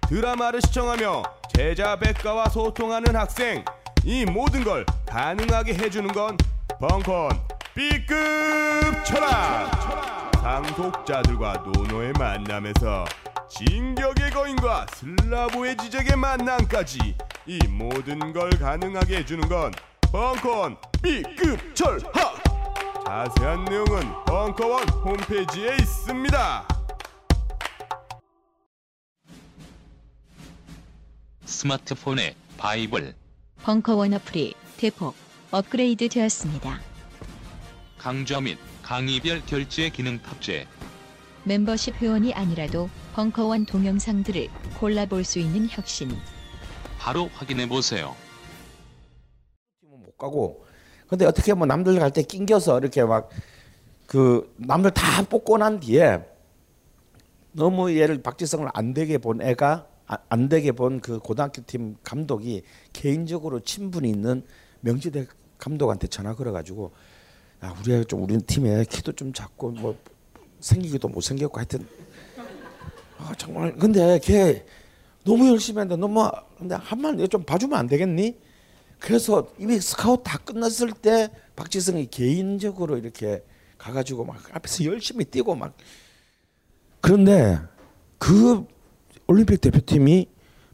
[0.10, 1.24] 드라마를 시청하며
[1.56, 3.64] 제자백가와 소통하는 학생,
[4.04, 6.38] 이 모든 걸 가능하게 해주는 건
[6.80, 7.30] 벙커원
[7.74, 10.32] B급 철학.
[10.42, 13.06] 상속자들과 논어의 만남에서
[13.52, 17.16] 진격의 거인과 슬라보예 지젝의 만남까지
[17.48, 19.74] 이 모든 걸 가능하게 해주는 건
[20.10, 22.42] 벙컨 B급 철학.
[23.06, 26.68] 자세한 내용은 벙커원 홈페이지에 있습니다.
[31.44, 33.14] 스마트폰의 바이블
[33.64, 35.14] 벙커원 어플이 대폭
[35.52, 36.80] 업그레이드 되었습니다.
[37.98, 40.68] 강좌 및 강의별 결제 기능 탑재
[41.44, 44.48] 멤버십 회원이 아니라도 벙커원 동영상들을
[44.80, 46.12] 골라볼 수 있는 혁신.
[46.98, 48.16] 바로 확인해 보세요.
[49.82, 50.66] 못 가고
[51.08, 53.30] 근데 어떻게 뭐 남들 갈 때 낑겨서 이렇게 막
[54.08, 56.20] 그 남들 다 뽑고 난 뒤에
[57.54, 62.64] 너무 얘를 박지성을 안 되게 본 애가 아- 안 되게 본 그 고등학교 팀 감독이
[62.92, 64.46] 개인적으로 친분이 있는
[64.82, 66.92] 명지대 감독한테 전화 걸어가지고
[67.64, 69.98] 야 우리 애좀 우리 팀에 키도 좀 작고 뭐
[70.60, 71.88] 생기기도 못 생겼고 하여튼
[73.24, 74.66] 아 정말 근데 걔
[75.24, 78.36] 너무 열심히 한다 너무 근데 한번 좀 봐주면 안 되겠니?
[79.00, 83.44] 그래서 이미 스카우트 다 끝났을 때 박지성이 개인적으로 이렇게
[83.78, 85.76] 가가지고 막 앞에서 열심히 뛰고 막
[87.02, 87.60] 그런데
[88.20, 88.66] 그
[89.28, 90.28] 올림픽 대표팀이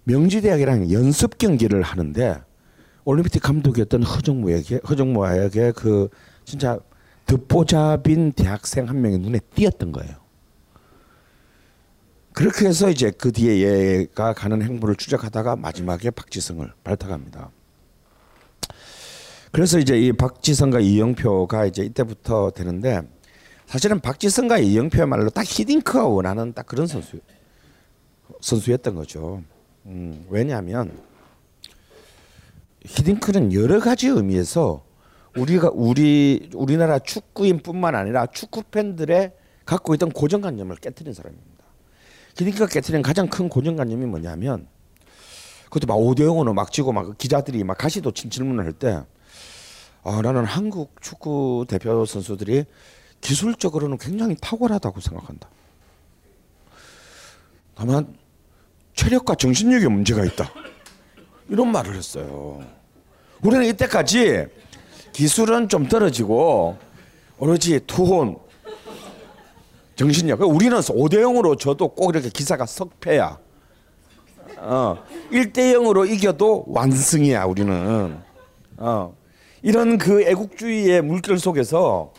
[0.04, 2.42] 명지대학이랑 연습 경기를 하는데
[3.06, 6.10] 올림픽 감독이었던 허정무에게 허정무에게 그
[6.44, 6.80] 진짜
[7.26, 10.27] 듣보잡인 대학생 한 명의 눈에 띄었던 거예요.
[12.38, 13.58] 그렇게 해서 이제 그 뒤에
[13.98, 17.50] 얘가 가는 행보를 추적하다가 마지막에 박지성을 발탁합니다.
[19.52, 23.02] 그래서 이제 이 박지성과 이영표가 이제 이때부터 되는데
[23.66, 27.20] 사실은 박지성과 이영표야말로 딱 히딩크가 원하는 딱 그런 선수
[28.42, 29.42] 선수였던 거죠.
[29.88, 30.92] 음, 왜냐하면
[32.86, 34.86] 히딩크는 여러 가지 의미에서
[35.36, 39.32] 우리가 우리 우리나라 축구인뿐만 아니라 축구 팬들의
[39.66, 41.57] 갖고 있던 고정관념을 깨뜨린 사람입니다.
[42.38, 44.68] 히딩크가 깨뜨린 가장 큰 고정관념이 뭐냐면
[45.66, 49.02] 그것도 막 5대 0으로 막 지고 막 기자들이 막 가시도 친 질문을 할 때
[50.04, 52.64] 아, 나는 한국 축구 대표 선수들이
[53.20, 55.50] 기술적으로는 굉장히 탁월하다고 생각한다.
[57.76, 58.16] 다만
[58.96, 60.50] 체력과 정신력에 문제가 있다.
[61.50, 62.64] 이런 말을 했어요.
[63.42, 64.46] 우리는 이때까지
[65.12, 66.78] 기술은 좀 떨어지고
[67.38, 68.38] 오로지 투혼,
[69.98, 70.42] 정신력.
[70.42, 73.40] 우리는 5대 0으로 져도 꼭 이렇게 기사가 석패야.
[74.60, 78.18] 어, 1대 0으로 이겨도 완승이야, 우리는.
[78.78, 79.16] 어.
[79.64, 82.14] 이런 그 애국주의의 물결 속에서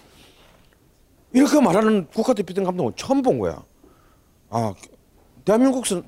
[1.32, 3.62] 이렇게 말하는 국가대표팀 감독은 처음 본 거야.
[4.50, 4.74] 아,
[5.44, 6.02] 대한민국 선,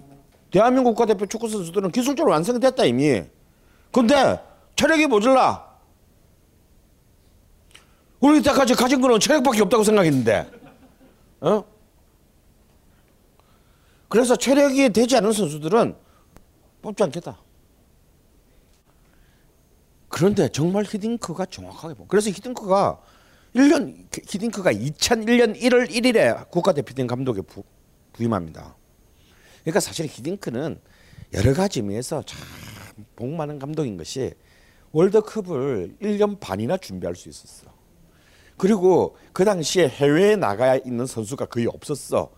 [0.50, 3.22] 대한민국 국가대표 축구 선수들은 기술적으로 완성됐다 이미.
[3.92, 4.40] 근데
[4.74, 5.70] 체력이 모자라.
[8.18, 10.59] 우리 이때까지 가진 거는 체력밖에 없다고 생각했는데,
[11.40, 11.64] 어?
[14.08, 15.96] 그래서 체력이 되지 않은 선수들은
[16.82, 17.38] 뽑지 않겠다.
[20.08, 22.06] 그런데 정말 히딩크가 정확하게 보.
[22.06, 23.00] 그래서 히딩크가
[23.54, 27.62] 1년 히딩크가 2001년 1월 1일에 국가대표팀 감독에 부,
[28.12, 28.76] 부임합니다.
[29.62, 30.80] 그러니까 사실 히딩크는
[31.34, 32.38] 여러 가지 의미에서 참
[33.16, 34.32] 복 많은 감독인 것이
[34.92, 37.69] 월드컵을 1년 반이나 준비할 수 있었어.
[38.60, 42.28] 그리고 그 당시에 해외에 나가 있는 선수가 거의 없었어.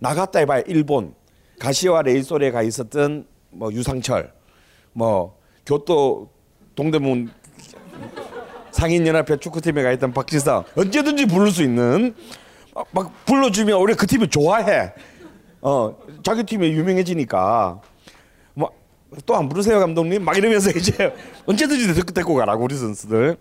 [0.00, 1.14] 나갔다 해봐야 일본,
[1.58, 4.30] 가시와 레이솔에 가 있었던 뭐 유상철,
[4.92, 6.28] 뭐 교토
[6.74, 7.30] 동대문
[8.70, 12.14] 상인연합회 축구팀에 가 있던 박지성 언제든지 부를 수 있는
[12.74, 14.92] 막- 막 불러주면 우리 그 팀이 좋아해.
[15.62, 17.80] 어 자기 팀이 유명해지니까
[18.54, 18.70] 뭐
[19.26, 21.14] 또 안 부르세요 감독님 막 이러면서 이제
[21.46, 23.36] 언제든지 데리고 가라고 우리 선수들.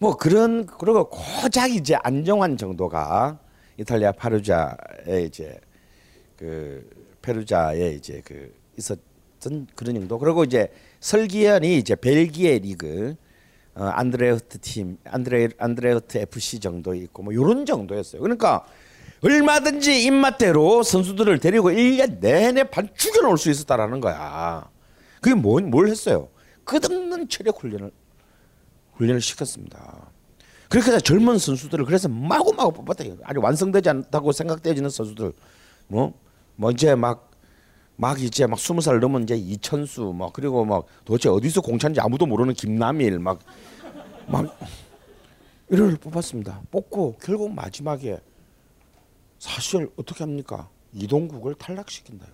[0.00, 3.38] 뭐 그런 그리고 고작 이제 안정환 정도가
[3.76, 5.60] 이탈리아 파루자에 이제
[6.38, 6.88] 그
[7.20, 10.18] 페루자에 이제 그 있었던 그런 정도.
[10.18, 13.14] 그리고 이제 설기현이 이제 벨기에 리그
[13.74, 18.22] 어, 안드레흐트 팀, 안드레 안드레흐트 FC 정도 있고 뭐 이런 정도였어요.
[18.22, 18.64] 그러니까
[19.22, 24.70] 얼마든지 입맛대로 선수들을 데리고 1년 내내 반 죽여 놓을 수 있었다라는 거야.
[25.20, 26.28] 그게 뭐, 뭘 했어요?
[26.64, 27.90] 끝없는 체력 훈련을
[29.00, 30.10] 훈련을 시켰습니다.
[30.68, 33.04] 그렇게 해서 젊은 선수들을 그래서 마구마구 뽑았다.
[33.24, 35.32] 아직 완성되지 않다고 생각되지는 선수들
[35.88, 36.14] 뭐,
[36.56, 37.30] 뭐 이제 막
[38.00, 42.24] 막 이제 막 스무 살 넘은 이제 이천수 막 그리고 막 도대체 어디서 공차인지 아무도
[42.24, 43.40] 모르는 김남일 막
[44.26, 44.58] 막
[45.68, 46.62] 이를 뽑았습니다.
[46.70, 48.18] 뽑고 결국 마지막에
[49.38, 50.68] 사실 어떻게 합니까?
[50.92, 52.26] 이동국을 탈락시킨다.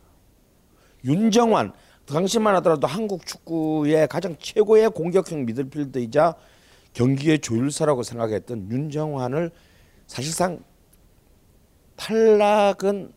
[1.04, 1.72] 윤정환
[2.06, 6.34] 당시만 하더라도 한국 축구의 가장 최고의 공격형 미들필더이자
[6.96, 9.50] 경기의 조율사라고 생각했던 윤정환을
[10.06, 10.64] 사실상
[11.94, 13.12] 탈락은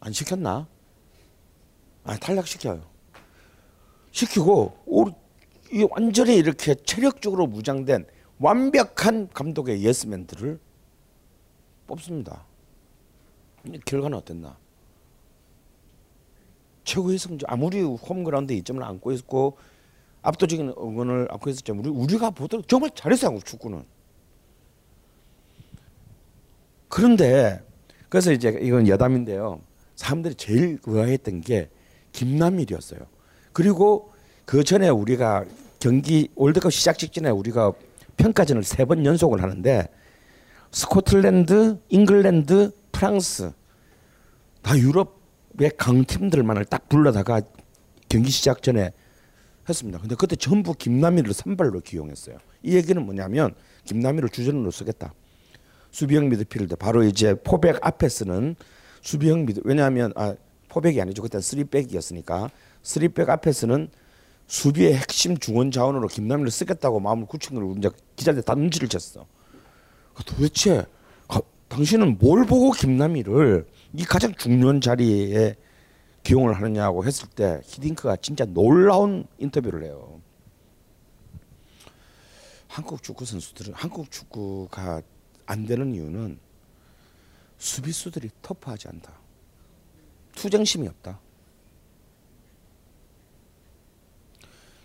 [0.00, 0.68] 안 시켰나?
[2.04, 2.82] 아 탈락시켜요.
[4.10, 5.08] 시키고 오-
[5.72, 8.04] 이 완전히 이렇게 체력적으로 무장된
[8.38, 10.60] 완벽한 감독의 예스맨들을
[11.86, 12.44] 뽑습니다.
[13.86, 14.58] 결과는 어땠나?
[16.84, 19.56] 최고의 성적 아무리 홈그라운드 이점을 안고 있고
[20.22, 23.84] 압도적인 응원을 안고 있었지만 우리 우리가 보도록 정말 잘했어요 한국 축구는.
[26.88, 27.62] 그런데
[28.08, 29.60] 그래서 이제 이건 여담인데요.
[29.96, 31.70] 사람들이 제일 의아했던 게
[32.12, 33.00] 김남일이었어요.
[33.52, 34.12] 그리고
[34.44, 35.44] 그 전에 우리가
[35.80, 37.72] 경기 월드컵 시작 직전에 우리가
[38.16, 39.88] 평가전을 세 번 연속을 하는데
[40.70, 43.52] 스코틀랜드, 잉글랜드, 프랑스
[44.62, 47.40] 다 유럽의 강팀들만을 딱 불러다가
[48.08, 48.92] 경기 시작 전에
[49.72, 49.98] 했습니다.
[49.98, 52.36] 근데 그때 전부 김남일을 선발로 기용했어요.
[52.62, 53.54] 이 얘기는 뭐냐면
[53.84, 55.12] 김남일을 주전으로 쓰겠다.
[55.90, 58.54] 수비형 미드필더 바로 이제 포백 앞에 쓰는
[59.02, 60.34] 수비형 미드 왜냐하면 아
[60.68, 61.22] 포백이 아니죠.
[61.22, 62.50] 그때 쓰리백이었으니까
[62.82, 63.88] 쓰리백 앞에 쓰는
[64.46, 69.24] 수비의 핵심 중원 자원으로 김남일을 쓰겠다고 마음을 굳힌 걸 이제 기자들 다 눈치를 챘어.
[70.14, 70.84] 그 도대체
[71.28, 75.56] 가- 당신은 뭘 보고 김남일을 이 가장 중요한 자리에
[76.22, 80.20] 기용을 하느냐고 했을 때 히딩크가 진짜 놀라운 인터뷰를 해요.
[82.68, 85.02] 한국 축구 선수들은 한국 축구가
[85.46, 86.38] 안 되는 이유는
[87.58, 89.12] 수비수들이 터프하지 않다.
[90.34, 91.20] 투쟁심이 없다.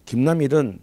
[0.05, 0.79] 김남일은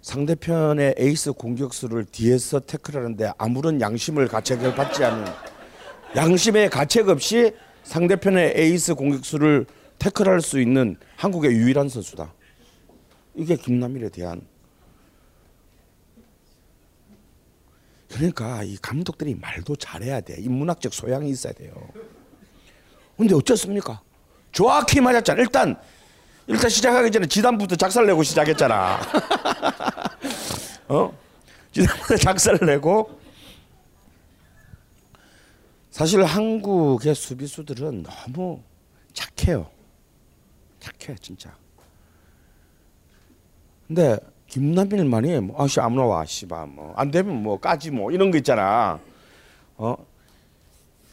[0.00, 5.26] 상대편의 에이스 공격수를 뒤에서 태클하는데 아무런 양심을 가책을 받지 않은
[6.16, 9.66] 양심의 가책 없이 상대편의 에이스 공격수를
[9.98, 12.32] 태클할 수 있는 한국의 유일한 선수다.
[13.34, 14.46] 이게 김남일에 대한
[18.10, 20.36] 그러니까 이 감독들이 말도 잘해야 돼.
[20.38, 21.72] 인문학적 소양이 있어야 돼요.
[23.16, 24.00] 근데 어쩌습니까?
[24.52, 25.40] 정확히 맞았잖아.
[25.40, 25.76] 일단
[26.46, 28.98] 일단 시작하기 전에 지단부터 작살 내고 시작했잖아.
[30.88, 31.16] 어?
[31.72, 33.20] 지단부터 작살내고
[35.90, 38.62] 사실 한국의 수비수들은 너무
[39.12, 39.68] 착해요.
[40.80, 41.56] 착해 진짜.
[43.86, 44.18] 근데
[44.48, 48.98] 김남일만이 뭐 아씨 아무나 와 씨바 뭐안 되면 뭐 까지 뭐 이런 거 있잖아.
[49.76, 49.96] 어?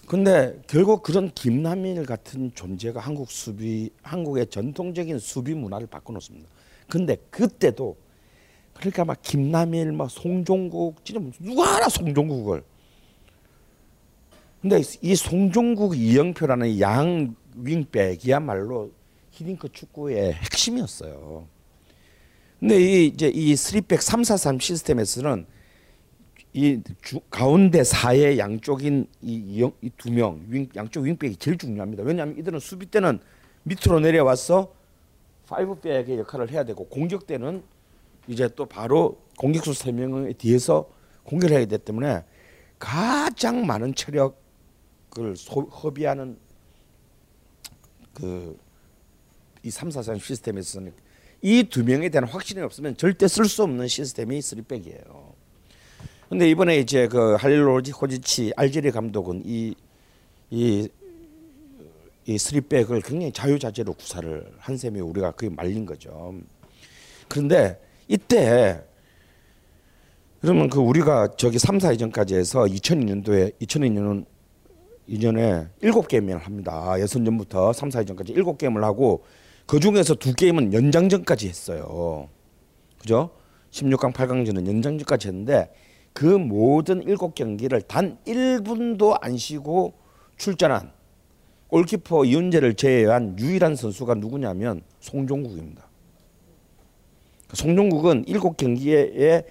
[0.08, 6.48] 근데 결국 그런 김남일 같은 존재가 한국 수비 한국의 전통적인 수비 문화를 바꿔놓습니다.
[6.88, 7.96] 근데 그때도
[8.74, 12.64] 그러니까 막 김남일 막 송종국 뭐 누가 알아 송종국을.
[14.62, 18.92] 근데 이 송종국 이영표라는 양 윙백이야말로
[19.36, 21.48] 히딩크 축구의 핵심이었어요.
[22.60, 25.46] 근데 이 이제 이 스리백 343 시스템에서는
[26.54, 30.42] 이 주, 가운데 사의 양쪽인 이두 명
[30.76, 32.04] 양쪽 윙백이 제일 중요합니다.
[32.04, 33.20] 왜냐하면 이들은 수비 때는
[33.64, 34.74] 밑으로 내려와서
[35.48, 37.62] 파이브백의 역할을 해야 되고 공격 때는
[38.28, 40.90] 이제 또 바로 공격수 세 명의 뒤에서
[41.26, 42.24] 공격을 해야 되기 때문에
[42.80, 46.38] 가장 많은 체력을 소, 허비하는
[48.14, 48.58] 그
[49.66, 50.94] 이 343 시스템에서는
[51.42, 55.34] 이두 명에 대한 확신이 없으면 절대 쓸 수 없는 시스템이 쓰리백이에요.
[56.30, 59.76] 근데 이번에 이제 그 할릴 호지치 알제리 감독은 이
[60.52, 60.88] 이
[62.28, 66.34] 이 쓰리백을 굉장히 자유자재로 구사를 한 셈이 우리가 그게 말린 거죠.
[67.28, 68.84] 그런데 이때
[70.42, 74.26] 그러면 그 우리가 저기 3, 4 이전까지 해서 2002년도에 2002년은
[75.08, 76.96] 이전에 일곱 게임을 합니다.
[77.00, 79.24] 예선 전부터 3, 4 이전까지 일곱 게임을 하고
[79.66, 82.30] 그 중에서 두 게임은 연장전까지 했어요.
[83.00, 83.32] 그죠?
[83.72, 85.74] 16강, 8강전은 연장전까지 했는데
[86.14, 89.94] 그 모든 일곱 경기를 단 1분도 안 쉬고
[90.38, 90.92] 출전한
[91.68, 95.88] 골키퍼 이훈재를 제외한 유일한 선수가 누구냐면 송종국입니다.
[97.54, 99.44] 송종국은 일곱 경기에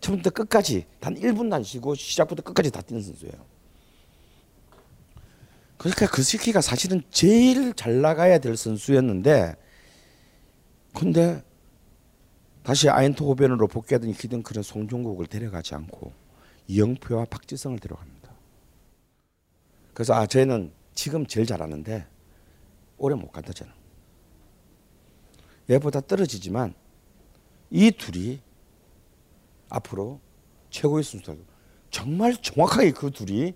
[0.00, 3.34] 처음부터 끝까지 단 1분도 안 쉬고 시작부터 끝까지 다 뛰는 선수예요.
[5.76, 9.56] 그러니까 그 새끼가 사실은 제일 잘 나가야 될 선수였는데
[10.94, 11.42] 근데
[12.62, 16.12] 다시 아인트호벤으로 복귀하더니 히든크는 송종국을 데려가지 않고
[16.68, 18.30] 이영표와 박지성을 데려갑니다.
[19.94, 22.06] 그래서 아 저희는 지금 제일 잘하는데
[22.98, 23.72] 오래 못 간다 저는.
[25.70, 26.74] 얘보다 떨어지지만
[27.70, 28.40] 이 둘이
[29.68, 30.20] 앞으로
[30.70, 31.38] 최고의 선수들
[31.90, 33.54] 정말 정확하게 그 둘이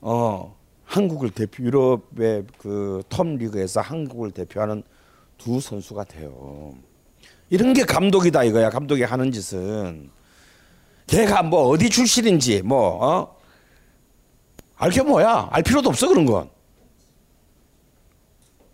[0.00, 4.82] 어 한국을 대표 유럽의 그톱 리그에서 한국을 대표하는
[5.40, 6.74] 두 선수가 돼요.
[7.48, 8.68] 이런 게 감독이다 이거야.
[8.68, 10.10] 감독이 하는 짓은
[11.06, 13.36] 걔가 뭐 어디 출신인지 뭐 어?
[14.76, 15.48] 알게 뭐야?
[15.50, 16.50] 알 필요도 없어 그런 건.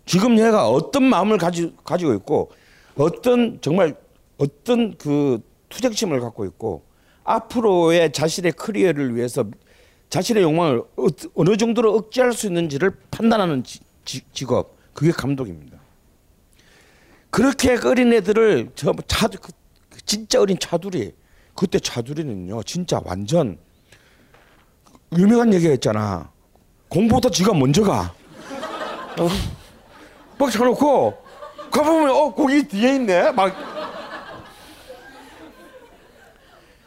[0.05, 2.51] 지금 얘가 어떤 마음을 가지, 가지고 있고
[2.97, 3.95] 어떤 정말
[4.37, 5.39] 어떤 그
[5.69, 6.83] 투쟁심을 갖고 있고
[7.23, 9.45] 앞으로의 자신의 커리어를 위해서
[10.09, 15.76] 자신의 욕망을 어- 어느 정도로 억제할 수 있는지를 판단하는 지- 지- 직업 그게 감독입니다.
[17.29, 19.51] 그렇게 어린 애들을 저 차, 그
[20.05, 21.13] 진짜 어린 차두리.
[21.55, 23.57] 그때 차두리는요 진짜 완전
[25.17, 26.31] 유명한 얘기가 있잖아.
[26.89, 28.13] 공보다 지가 먼저 가.
[29.19, 29.27] 어?
[30.37, 31.17] 막 쳐놓고
[31.71, 33.31] 가보면 어 거기 뒤에 있네.
[33.31, 33.53] 막.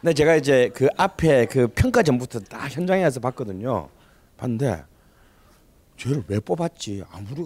[0.01, 3.89] 근데 제가 이제 그 앞에 그 평가 전부터 딱 현장에 가서 봤거든요.
[4.37, 4.85] 봤는데
[6.01, 7.05] 쟤를 왜 뽑았지?
[7.11, 7.43] 아무리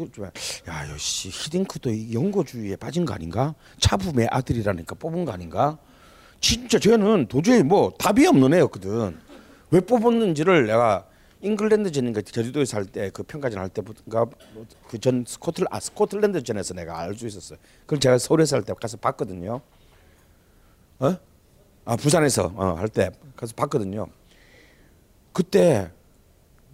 [0.68, 3.54] 야, 역시 히딩크도 이 영고주의에 빠진 거 아닌가?
[3.80, 5.76] 차붐의 아들이라니까 뽑은 거 아닌가?
[6.40, 9.18] 진짜 쟤는 도저히 뭐 답이 없는 애였거든.
[9.72, 11.04] 왜 뽑았는지를 내가
[11.40, 14.30] 잉글랜드전인가 제주도에 살때그 평가전 할 때부터
[14.88, 17.58] 그전 스코틀 아 스코틀랜드전에서 내가 알 수 있었어요.
[17.80, 19.60] 그걸 제가 서울에 살때 가서 봤거든요.
[21.00, 21.16] 어?
[21.86, 24.06] 아 부산에서 어, 할 때 가서 봤거든요.
[25.32, 25.90] 그때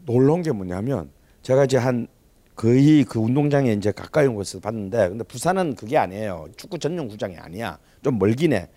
[0.05, 1.11] 놀라운 게 뭐냐면
[1.43, 2.07] 제가 이제 한
[2.55, 6.49] 거의 그 운동장에 이제 가까이 온 곳에서 봤는데 근데 부산은 그게 아니에요.
[6.57, 7.79] 축구 전용 구장이 아니야.
[8.03, 8.69] 좀 멀긴 해.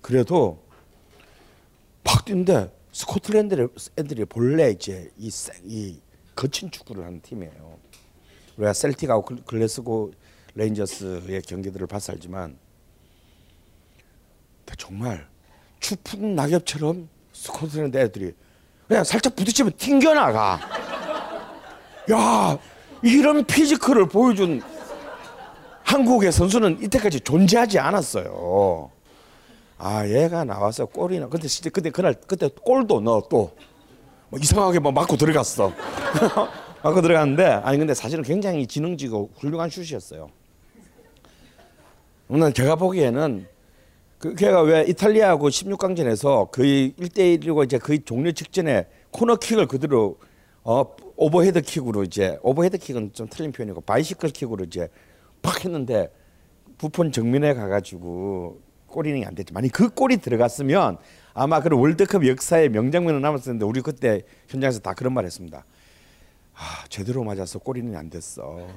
[0.00, 0.62] 그래도
[2.04, 6.00] 막 뛰는데 스코틀랜드 애들이 본래 이제 이, 세- 이
[6.34, 7.78] 거친 축구를 하는 팀이에요.
[8.56, 10.12] 우리가 셀틱하고 글- 글래스고
[10.54, 12.56] 레인저스의 경기들을 봐서 알지만
[14.76, 15.26] 정말
[15.80, 18.32] 추풍 낙엽처럼 스코틀랜드 애들이
[18.86, 20.58] 그냥 살짝 부딪히면 튕겨나가.
[22.10, 22.58] 야
[23.02, 24.62] 이런 피지컬을 보여준
[25.84, 28.90] 한국의 선수는 이때까지 존재하지 않았어요.
[29.78, 33.52] 아 얘가 나와서 골이나 근데 진짜 그때 그날 그때 골도 넣어 또
[34.30, 35.72] 뭐 이상하게 뭐 맞고 들어갔어.
[36.82, 40.28] 맞고 들어갔는데 아니 근데 사실은 굉장히 지능적이고 훌륭한 슛이었어요.
[42.28, 43.46] 난 제가 보기에는
[44.18, 50.18] 그 걔가 왜 이탈리아하고 16강전에서 거의 1대 1이고 이제 거의 종료 직전에 코너킥을 그대로
[50.62, 50.84] 어
[51.18, 54.88] 오버헤드 킥으로 이제 오버헤드 킥은 좀 틀린 표현이고 바이시클 킥으로 이제
[55.42, 56.12] 팍 했는데
[56.78, 59.52] 부폰 정면에 가가지고 골인이 안 됐지.
[59.52, 60.96] 만약 그 골이 들어갔으면
[61.34, 65.64] 아마 그 월드컵 역사의 명장면은 남았을 텐데 우리 그때 현장에서 다 그런 말 했습니다.
[66.54, 68.68] 아 제대로 맞아서 골인이 안 됐어.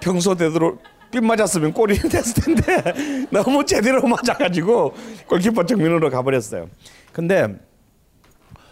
[0.00, 0.78] 평소대로
[1.10, 4.94] 빗 맞았으면 골이닝 됐을 텐데 너무 제대로 맞아가지고
[5.28, 6.70] 골키퍼 정면으로 가버렸어요.
[7.12, 7.46] 근데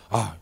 [0.09, 0.37] 아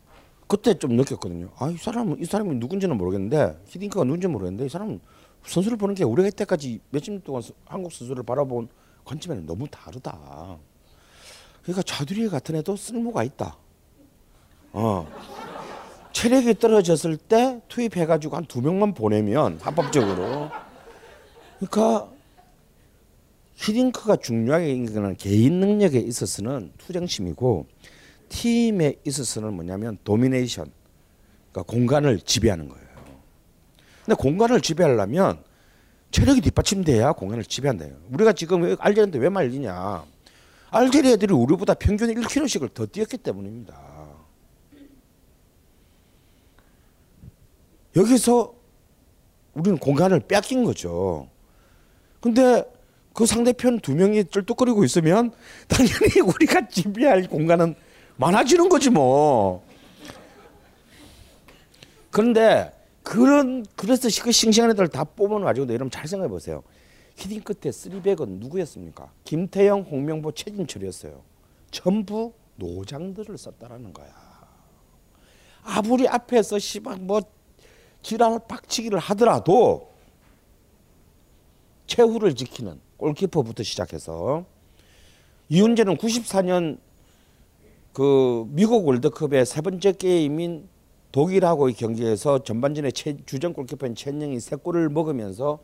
[0.48, 1.50] 그때 좀 느꼈거든요.
[1.58, 5.00] 아 이 사람은 이 사람이 누군지는 모르겠는데 히딩크가 누군지 모르겠는데 이 사람은
[5.44, 8.68] 선수를 보는 게 우리가 이때까지 며칠 년 동안 서- 한국 선수를 바라본
[9.04, 10.58] 관점에는 너무 다르다.
[11.62, 13.56] 그러니까 자두리 같은 애도 쓸모가 있다.
[14.72, 15.06] 어.
[16.12, 20.50] 체력이 떨어졌을 때 투입해가지고 한 두 명만 보내면 합법적으로.
[21.58, 22.08] 그러니까
[23.56, 27.66] 히딩크가 중요하게 거는 개인 능력에 있어서는 투쟁심이고
[28.28, 30.70] 팀에 있어서는 뭐냐면 도미네이션.
[31.52, 32.88] 그러니까 공간을 지배하는 거예요.
[34.04, 35.42] 근데 공간을 지배하려면
[36.10, 37.96] 체력이 뒷받침돼야 공간을 지배한다요.
[38.10, 40.04] 우리가 지금 왜 알제리한테 왜 말리냐?
[40.70, 43.76] 알제리 애들이 우리보다 평균 1km씩을 더 뛰었기 때문입니다.
[47.96, 48.54] 여기서
[49.54, 51.28] 우리는 공간을 뺏긴 거죠.
[52.20, 52.64] 근데
[53.12, 55.32] 그 상대편 두 명이 쩔뚝거리고 있으면
[55.66, 57.74] 당연히 우리가 지배할 공간은
[58.18, 59.64] 많아지는 거지 뭐.
[62.10, 66.62] 그런데 그런 그래서 그 싱싱한 애들 다 뽑아가지고 여러분 잘 생각해 보세요.
[67.16, 69.10] 히딩 끝에 쓰리백은 누구였습니까?
[69.24, 71.22] 김태형, 홍명보, 최진철이었어요.
[71.70, 74.12] 전부 노장들을 썼다라는 거야.
[75.62, 77.20] 아무리 앞에서 시방 뭐
[78.02, 79.92] 지랄 박치기를 하더라도
[81.86, 84.44] 최후를 지키는 골키퍼부터 시작해서
[85.48, 86.78] 이훈재는 94년
[87.98, 90.68] 그 미국 월드컵의 세 번째 게임인
[91.10, 95.58] 독일하고의 경기에서 전반전에 최, 주전 골키퍼인 최영이 세 골을 먹으면서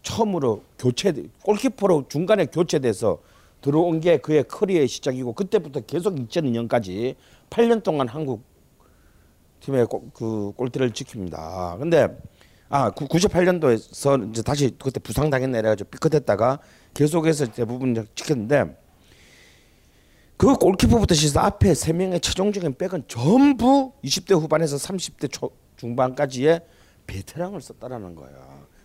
[0.00, 1.12] 처음으로 교체
[1.42, 3.18] 골키퍼로 중간에 교체돼서
[3.60, 7.16] 들어온 게 그의 커리어의 시작이고 그때부터 계속 2002년까지
[7.50, 8.44] 8년 동안 한국
[9.60, 11.78] 팀의 골- 그 골대를 지킵니다.
[11.78, 12.18] 근데
[12.70, 16.60] 아 98년도에서 이제 다시 그때 부상 당했네 그래가지고 삐끗했다가
[16.94, 18.74] 계속해서 대부분 지켰는데
[20.38, 26.64] 그 골키퍼부터 시작해서 앞에 세 명의 최종적인 백은 전부 20대 후반에서 30대 초 중반까지의
[27.08, 28.30] 베테랑을 썼다라는 거야.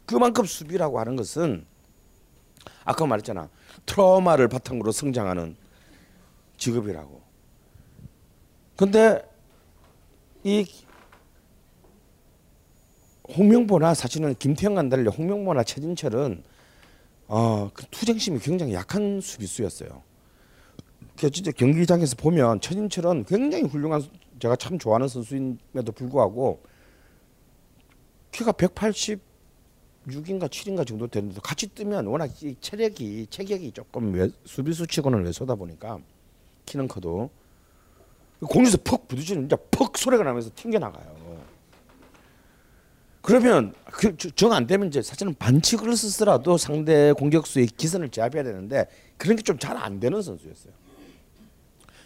[0.08, 1.66] 그만큼 수비라고 하는 것은
[2.84, 3.49] 아까 말했잖아.
[3.86, 5.56] 트라우마를 바탕으로 성장하는
[6.58, 7.22] 직업이라고.
[8.76, 9.22] 근데
[10.43, 10.66] 이
[13.38, 16.43] 홍명보나 사실은 김태형과는 달리 홍명보나 최진철은
[17.28, 20.12] 어, 그 투쟁심이 굉장히 약한 수비수였어요.
[21.20, 24.09] 그 진짜 경기장에서 보면 최진철은 굉장히 훌륭한 수-
[24.39, 26.61] 제가 참 좋아하는 선수임에도 불구하고
[28.32, 29.22] 키가 186인가
[30.49, 35.99] 7인가 정도 되는데 같이 뜨면 워낙 이 체력이 체격이 조금 외, 수비수 치고는 왜소다 보니까
[36.66, 37.30] 키는 커도
[38.41, 41.14] 공에서 퍽 부딪히는 진짜 퍽 소리가 나면서 튕겨 나가요.
[43.22, 43.74] 그러면
[44.36, 48.86] 정안 되면 이제 사실은 반칙을 쓰더라도 상대 공격수의 기선을 제압해야 되는데
[49.18, 50.74] 그런 게 좀 잘 안 되는 선수였어요.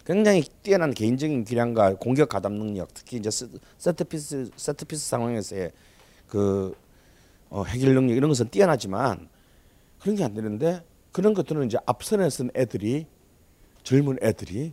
[0.08, 5.74] 굉장히 뛰어난 개인적인 기량과 공격 가담 능력, 특히 이제 세- 세트피스 세트피스 상황에서의
[6.28, 6.74] 그
[7.50, 9.28] 어, 해결 능력 이런 것은 뛰어나지만
[10.00, 10.82] 그런 게 안 되는데
[11.12, 13.06] 그런 것들은 이제 앞선에 쓴 애들이
[13.84, 14.72] 젊은 애들이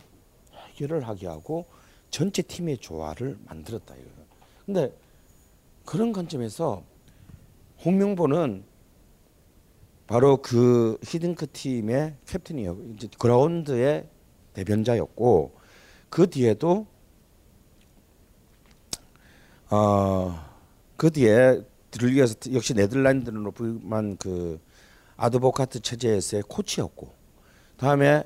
[0.69, 1.65] 해결을 하게 하고
[2.09, 4.25] 전체 팀의 조화를 만들었다 이거예요.
[4.65, 4.93] 근데
[5.83, 6.81] 그런 관점에서
[7.83, 8.63] 홍명보는
[10.07, 14.07] 바로 그 히딩크 팀의 캡틴이었고 이제 그라운드의
[14.55, 15.53] 대변자였고
[16.09, 16.87] 그 뒤에도
[19.69, 21.61] 어그 뒤에
[22.01, 24.59] 위해서 역시 네덜란드로 부임한 그
[25.17, 27.13] 아드보카트 체제에서의 코치였고
[27.77, 28.23] 다음에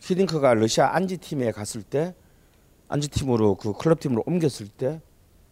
[0.00, 2.14] 히딩크가 러시아 안지 팀에 갔을 때
[2.88, 5.00] 안지 팀으로 그 클럽 팀으로 옮겼을 때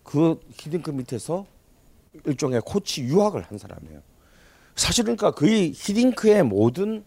[0.06, 1.44] 그 히딩크 밑에서
[2.24, 4.00] 일종의 코치 유학을 한 사람이에요.
[4.76, 7.04] 사실 그러니까 거의 히딩크의 모든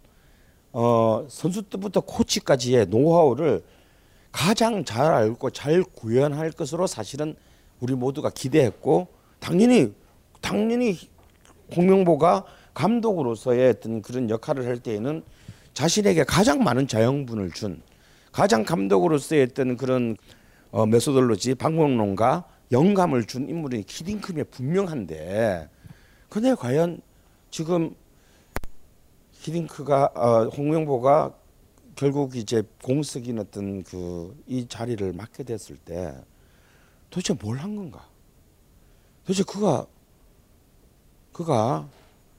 [0.71, 3.63] 어, 선수 때부터 코치까지의 노하우를
[4.31, 7.35] 가장 잘 알고 잘 구현할 것으로 사실은
[7.79, 9.07] 우리 모두가 기대했고
[9.39, 9.93] 당연히
[10.41, 10.97] 당연히
[11.75, 15.23] 홍명보가 감독으로서의 어떤 그런 역할을 할 때에는
[15.73, 17.81] 자신에게 가장 많은 자영분을 준
[18.31, 20.15] 가장 감독으로서의 어떤 그런
[20.71, 25.67] 어, 메소돌로지 방법론과 영감을 준 인물이 히딩크면 분명한데
[26.29, 27.01] 근데 과연
[27.49, 27.95] 지금
[29.49, 31.33] 히딩크가 어, 홍명보가
[31.95, 36.13] 결국 이제 공석인 어떤 그 이 자리를 맡게 됐을 때
[37.09, 38.07] 도대체 뭘 한 건가?
[39.25, 39.85] 도대체 그가
[41.33, 41.89] 그가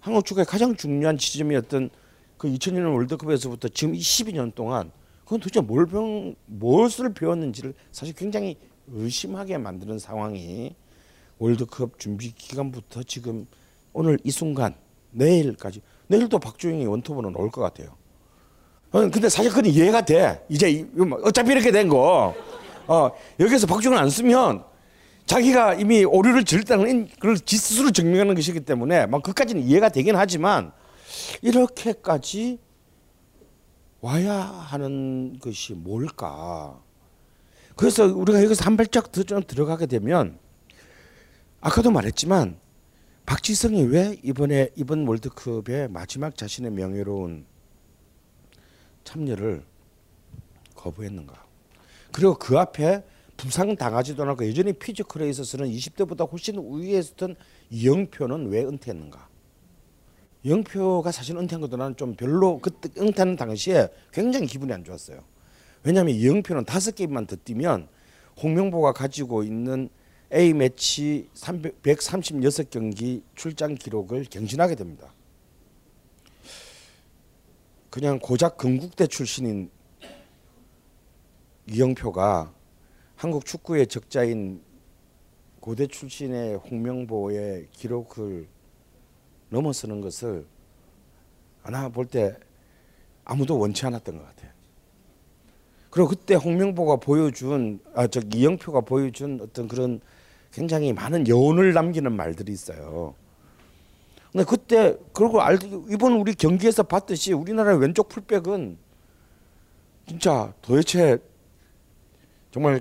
[0.01, 1.91] 한국 축구의 가장 중요한 지점이었던
[2.39, 4.91] 그 2000년 월드컵에서부터 지금 이 12년 동안
[5.25, 8.57] 그건 도대체 뭘 배운 무엇을 배웠는지를 사실 굉장히
[8.89, 10.75] 의심하게 만드는 상황이
[11.39, 13.47] 월드컵 준비 기간부터 지금
[13.93, 14.75] 오늘 이 순간
[15.13, 17.91] 내일까지 내일도 박주영이 원톱으로 나올 것 같아요.
[18.91, 20.45] 어, 근데 사실 그건 이해가 돼.
[20.49, 22.35] 이제 이- 뭐 어차피 이렇게 된 거.
[22.89, 24.65] 어, 여기서 박주영을 안 쓰면
[25.27, 30.73] 자기가 이미 오류를 저질렀다는 그걸 지 스스로 증명하는 것이기 때문에 막 그까지는 이해가 되긴 하지만
[31.43, 32.59] 이렇게까지
[34.01, 36.81] 와야 하는 것이 뭘까?
[37.77, 40.39] 그래서 우리가 여기서 한 발짝 더 좀 들어가게 되면
[41.61, 42.59] 아까도 말했지만
[43.31, 47.47] 박지성이 왜 이번에 이번 월드컵의 마지막 자신의 명예로운
[49.05, 49.63] 참여를
[50.75, 51.47] 거부했는가?
[52.11, 53.05] 그리고 그 앞에
[53.37, 57.37] 부상 당하지도 않고 여전히 피지컬에 있어서는 20대보다 훨씬 우위에 있었던
[57.71, 59.29] 이영표는 왜 은퇴했는가?
[60.43, 65.23] 이영표가 사실 은퇴한 것도 나는 좀 별로 그때 은퇴하는 당시에 굉장히 기분이 안 좋았어요.
[65.85, 67.87] 왜냐하면 이영표는 다섯 게임만 더 뛰면
[68.43, 69.89] 홍명보가 가지고 있는
[70.33, 75.13] A 매치 300, 136경기 출장 기록을 경신하게 됩니다.
[77.91, 79.71] 그냥 고작 건국대 출신인
[81.69, 82.53] 이영표가
[83.17, 84.63] 한국 축구의 적자인
[85.59, 88.47] 고대 출신의 홍명보의 기록을
[89.51, 90.47] 넘어서는 것을
[91.63, 92.37] 하나 볼 때
[93.25, 94.51] 아무도 원치 않았던 것 같아요.
[95.91, 100.01] 그리고 그때 홍명보가 보여준 아저 이영표가 보여준 어떤 그런
[100.53, 103.15] 굉장히 많은 여운을 남기는 말들이 있어요.
[104.33, 105.59] 근데 그때 그리고 알
[105.91, 108.79] 이번 우리 경기에서 봤듯이 우리나라의 왼쪽 풀백은
[110.07, 111.19] 진짜 도대체
[112.51, 112.81] 정말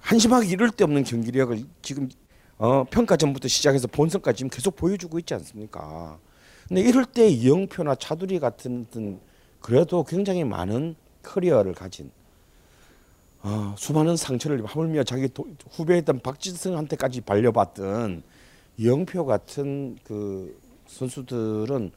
[0.00, 2.08] 한심하게 이럴 데 없는 경기력을 지금
[2.56, 6.18] 어, 평가전부터 시작해서 본선까지 지금 계속 보여주고 있지 않습니까?
[6.66, 9.20] 근데 이럴 때 이영표나 차두리 같은 등
[9.60, 12.10] 그래도 굉장히 많은 커리어를 가진
[13.42, 18.22] 어, 수많은 상처를 하물며 자기 도, 후배였던 박지성한테까지 발려봤던
[18.78, 21.92] 이영표 같은 그 선수들은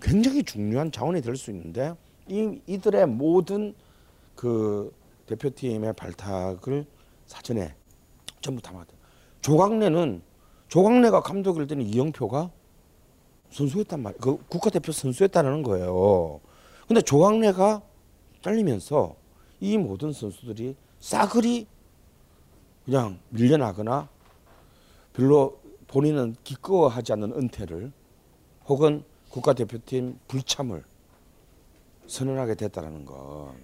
[0.00, 1.94] 굉장히 중요한 자원이 될 수 있는데
[2.28, 3.74] 이 이들의 모든
[4.34, 4.94] 그
[5.26, 6.86] 대표팀의 발탁을
[7.26, 7.74] 사전에
[8.40, 8.92] 전부 담았다.
[9.40, 10.22] 조광래는
[10.68, 12.50] 조광래가 감독일 때는 이영표가
[13.50, 14.20] 선수였단 말이에요.
[14.20, 16.40] 그 국가대표 선수였다는 거예요.
[16.86, 17.82] 근데 조광래가
[18.42, 19.16] 잘리면서
[19.60, 21.66] 이 모든 선수들이 싸그리
[22.84, 24.08] 그냥 밀려나거나
[25.12, 27.92] 별로 본인은 기꺼워하지 않는 은퇴를
[28.66, 30.84] 혹은 국가대표팀 불참을
[32.06, 33.54] 선언하게 됐다라는 거.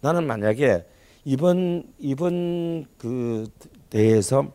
[0.00, 0.86] 나는 만약에
[1.24, 3.48] 이번 이번 그
[3.90, 4.52] 대회에서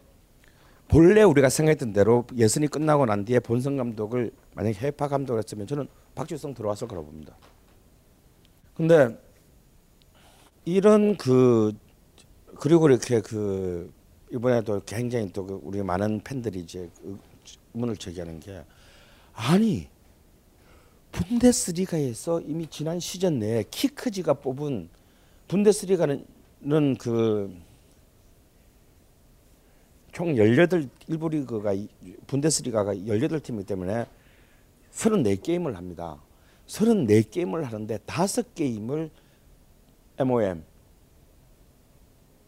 [0.87, 5.87] 본래 우리가 생각했던 대로 예선이 끝나고 난 뒤에 본선 감독을 만약 해파 감독을 했으면 저는
[6.15, 7.35] 박지성 들어왔을 거라고 봅니다.
[8.73, 9.17] 근데
[10.73, 11.73] 이런 그
[12.59, 13.91] 그리고 이렇게 그
[14.31, 16.89] 이번에도 굉장히 또그 우리 많은 팬들이 이제
[17.73, 18.63] 의문을 제기하는 게
[19.33, 19.87] 아니
[21.11, 24.89] 분데스리가에서 이미 지난 시즌 내에 키크지가 뽑은
[25.47, 26.25] 분데스리가는
[26.97, 27.69] 그
[30.11, 31.73] 총 18, 일부 리그가
[32.27, 34.05] 분데스리가가 18팀이기 때문에
[34.91, 36.21] 34게임을 합니다.
[36.67, 39.09] 34게임을 하는데 5게임을
[40.19, 40.63] MOM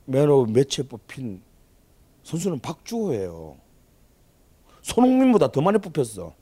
[0.06, 1.42] man of match에 뽑힌
[2.24, 3.56] 선수는 박주호예요.
[4.82, 6.34] 손흥민보다 더 많이 뽑혔어.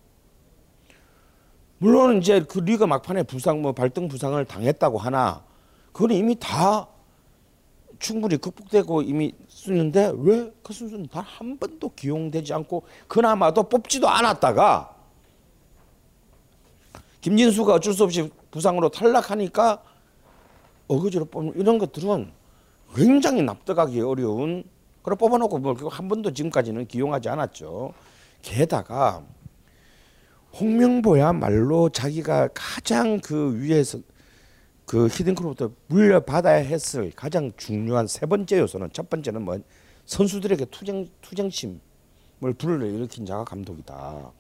[1.78, 5.44] 물론 이제 그 리그 막판에 부상 뭐 발등 부상을 당했다고 하나
[5.94, 6.88] 그건 이미 다
[8.00, 14.96] 충분히 극복되고 이미 쓰는데 왜 그 선수는 단 한 번도 기용되지 않고 그나마도 뽑지도 않았다가
[17.22, 19.84] 김진수가 어쩔 수 없이 부상으로 탈락하니까
[20.90, 22.32] 어거지로 뽑는 이런 것들은
[22.94, 24.64] 굉장히 납득하기 어려운
[24.98, 27.94] 그걸 뽑아놓고 뭐 한 번도 지금까지는 기용하지 않았죠.
[28.42, 29.24] 게다가
[30.60, 34.00] 홍명보야말로 자기가 가장 그 위에서
[34.86, 39.60] 그 히든크로부터 물려받아야 했을 가장 중요한 세 번째 요소는 첫 번째는 뭐
[40.06, 44.32] 선수들에게 투쟁 투쟁심을 불러일으킨 자가 감독이다.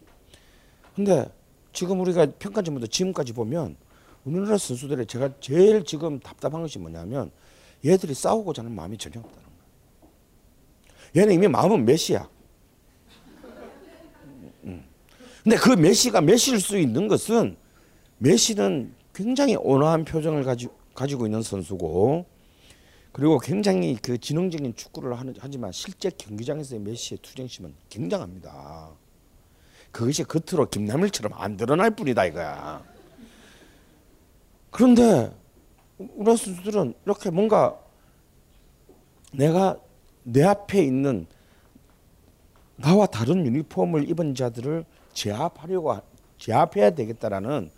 [0.96, 1.30] 근데
[1.72, 3.76] 지금 우리가 평가 전부터 지금까지 보면
[4.26, 7.32] 우리나라 선수들의 제가 제일 지금 답답한 것이 뭐냐면
[7.86, 9.54] 얘들이 싸우고자 하는 마음이 전혀 없다는 거예요.
[11.16, 12.30] 얘는 이미 마음은 메시야.
[15.44, 17.56] 근데 그 메시가 메시일 수 있는 것은
[18.18, 22.26] 메시는 굉장히 온화한 표정을 가지, 가지고 있는 선수고
[23.12, 28.92] 그리고 굉장히 그 지능적인 축구를 하는, 하지만 실제 경기장에서의 메시의 투쟁심은 굉장합니다.
[29.92, 32.84] 그것이 겉으로 김남일처럼 안 드러날 뿐이다 이거야.
[34.72, 35.36] 그런데
[35.98, 37.80] 우리 선수들은 이렇게 뭔가
[39.34, 39.78] 내가
[40.24, 41.26] 내 앞에 있는
[42.76, 45.98] 나와 다른 유니폼을 입은 자들을 제압하려고
[46.38, 47.72] 제압해야 되겠다라는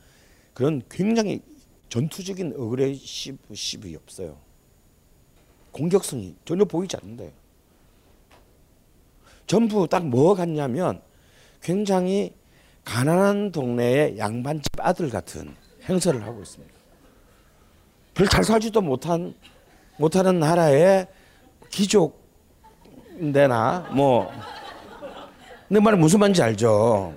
[0.54, 1.42] 그런 굉장히
[1.90, 4.38] 전투적인 어그레시브십이 없어요.
[5.72, 7.34] 공격성이 전혀 보이지 않는데
[9.48, 11.02] 전부 딱 뭐 같냐면
[11.62, 12.36] 굉장히
[12.84, 16.71] 가난한 동네의 양반집 아들 같은 행세를 하고 있습니다.
[18.14, 19.34] 별 잘 살지도 못한
[19.98, 21.08] 못하는 나라의
[21.72, 22.20] 귀족인데나
[23.94, 24.30] 뭐
[25.72, 27.14] 내 말이 무슨 말인지 알죠?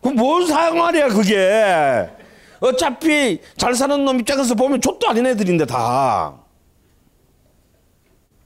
[0.00, 2.08] 그뭔 상관이야 그게?
[2.60, 6.38] 어차피 잘 사는 놈 입장에서 보면 족도 아닌 애들인데 다.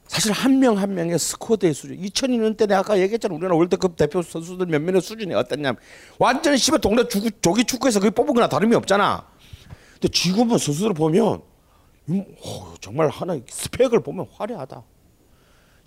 [0.08, 1.96] 사실 한명한 명의 스쿼드의 수준.
[1.96, 3.36] 2002년 때 내가 아까 얘기했잖아.
[3.36, 5.76] 우리나라 월드컵 대표 선수들 몇 명의 수준이 어땠냐면
[6.18, 9.24] 완전히 씨발 동네 축구, 조기 축구에서 그게 뽑은 거나 다름이 없잖아.
[10.02, 11.42] 근데 지금은 선수들 보면
[12.08, 14.82] 음, 오, 정말 하나 스펙을 보면 화려하다.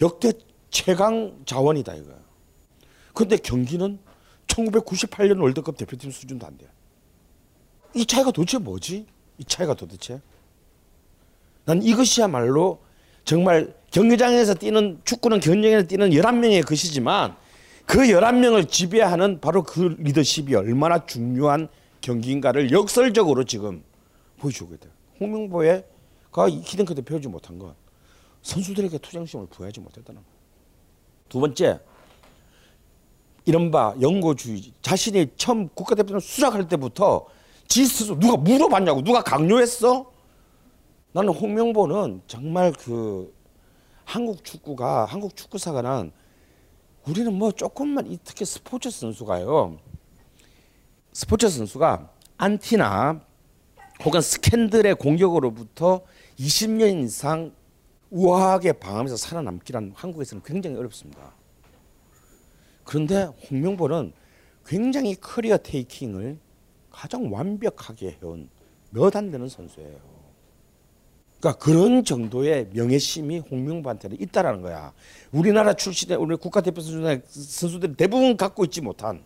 [0.02, 0.32] 역대
[0.70, 2.16] 최강 자원이다 이거야.
[3.14, 4.00] 근데 경기는
[4.48, 6.66] 1998년 월드컵 대표팀 수준도 안 돼.
[7.94, 9.06] 이 차이가 도대체 뭐지?
[9.38, 10.22] 이 차이가 도대체?
[11.66, 12.80] 난 이것이야말로
[13.26, 17.36] 정말 경기장에서 뛰는 축구는 경기장에서 뛰는 11명의 것이지만
[17.86, 21.68] 그 11명을 지배하는 바로 그 리더십이 얼마나 중요한
[22.00, 23.84] 경기인가를 역설적으로 지금
[24.38, 24.92] 보여주게 돼요.
[25.20, 27.74] 홍명보가 히든카드 배우지 못한 건
[28.42, 30.36] 선수들에게 투쟁심을 부여하지 못했다는 거예요.
[31.30, 31.80] 두 번째,
[33.46, 37.28] 이른바 영고주의 자신이 처음 국가대표팀 수락할 때부터
[37.68, 40.12] 지 스스로 누가 물어봤냐고 누가 강요했어?
[41.12, 43.34] 나는 홍명보는 정말 그
[44.04, 46.12] 한국 축구가 한국 축구사가는
[47.08, 49.78] 우리는 뭐 조금만 이 특히 스포츠 선수가요.
[51.14, 53.22] 스포츠 선수가 안티나
[54.04, 56.02] 혹은 스캔들의 공격으로부터
[56.40, 57.54] 20년 이상
[58.12, 61.34] 우아하게 방하면서 살아남기란 한국에서는 굉장히 어렵습니다.
[62.84, 64.14] 그런데 홍명보는
[64.66, 66.38] 굉장히 커리어 테이킹을
[66.92, 68.50] 가장 완벽하게 해온
[68.92, 69.98] 몇 안 되는 선수예요.
[71.40, 74.94] 그러니까 그런 정도의 명예심이 홍명보한테는 있다라는 거야.
[75.32, 79.24] 우리나라 출신의 우리 국가대표 선수들 대부분 갖고 있지 못한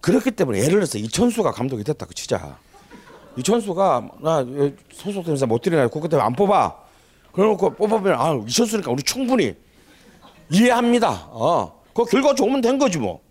[0.00, 2.58] 그렇기 때문에 예를 들어서 이천수가 감독이 됐다 그 치자.
[3.36, 4.44] 이천수가 나
[4.92, 6.82] 소속되면서 못 뛰어나 국가대표 안 뽑아.
[7.32, 9.54] 그러놓고 뽑아보면 아 이천수니까 우리 충분히
[10.50, 11.28] 이해합니다.
[11.30, 13.22] 어, 그 결과 좋으면 된 거지 뭐.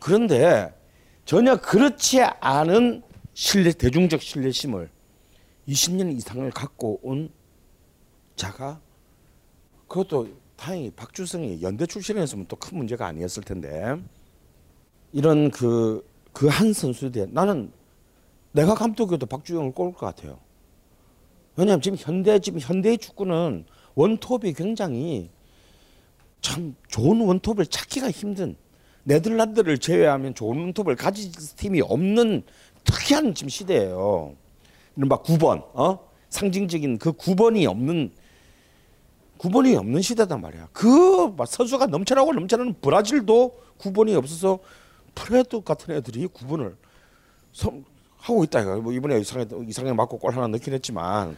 [0.00, 0.74] 그런데
[1.24, 3.02] 전혀 그렇지 않은
[3.32, 4.90] 신뢰 대중적 신뢰심을
[5.68, 7.30] 20년 이상을 갖고 온
[8.36, 8.80] 자가
[9.88, 13.96] 그것도 다행히 박주성이 연대 출신이었으면 또 큰 문제가 아니었을 텐데
[15.12, 16.04] 이런 그
[16.34, 17.70] 그 한 선수에 대해 나는
[18.54, 20.38] 내가 감독이어도 박주영을 꼽을 것 같아요.
[21.56, 23.64] 왜냐하면 지금 현대 지금 현대의 축구는
[23.96, 25.28] 원톱이 굉장히
[26.40, 28.56] 참 좋은 원톱을 찾기가 힘든
[29.02, 32.44] 네덜란드를 제외하면 좋은 원톱을 가진 팀이 없는
[32.84, 34.36] 특이한 지금 시대예요.
[34.96, 36.08] 이른바 9번, 어?
[36.30, 38.12] 상징적인 그 9번이 없는
[39.38, 40.68] 9번이 없는 시대단 말이야.
[40.72, 44.60] 그막 선수가 넘쳐나고 넘쳐나는 브라질도 9번이 없어서
[45.14, 46.76] 프레드 같은 애들이 9번을
[48.24, 48.80] 하고 있다 이거.
[48.80, 51.36] 뭐 이번에 이상하게 이상하게 맞고 골 하나 넣긴 했지만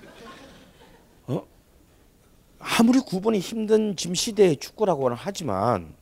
[1.27, 1.43] 어?
[2.61, 5.95] 아무리 9번이 힘든 지금 시대의 축구라고는 하지만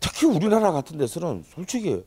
[0.00, 2.04] 특히 우리나라 같은 데서는 솔직히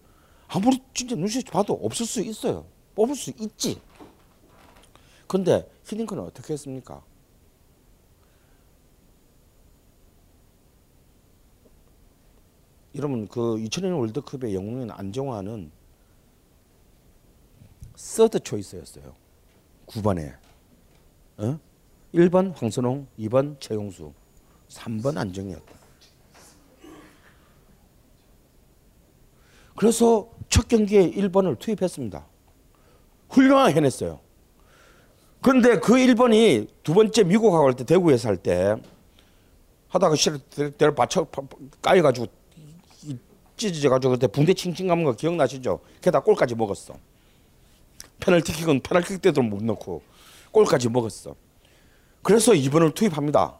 [0.47, 2.65] 아무리 진짜 눈치 봐도 없을 수 있어요.
[2.93, 3.81] 뽑을 수 있지.
[5.27, 7.01] 근데 히딩크는 어떻게 했습니까?
[12.95, 15.78] 여러분 그 2002년 월드컵의 영웅인 안정환은
[18.03, 19.13] 서드 초이스였어요.
[19.87, 20.33] 9번에.
[21.37, 21.59] 어?
[22.13, 24.13] 1번 황선홍, 2번 최용수,
[24.69, 25.73] 3번 안정이었다.
[29.75, 32.25] 그래서 첫 경기에 1번을 투입했습니다.
[33.31, 34.21] 훌륭하게 해냈어요.
[35.41, 38.75] 그런데 그 1번이 두 번째 미국하고 할 때 대구에서 할 때
[39.89, 41.27] 하다가 실대를 받쳐
[41.81, 42.27] 까여가지고
[43.57, 45.81] 찢어져가지고 그때 붕대 칭칭 감은 거 기억나시죠?
[46.01, 46.93] 게다가 골까지 먹었어.
[48.19, 50.01] 페널티킥은 페널티킥 때도 못 넣고
[50.51, 51.35] 골까지 먹었어.
[52.21, 53.55] 그래서 2번을 투입합니다.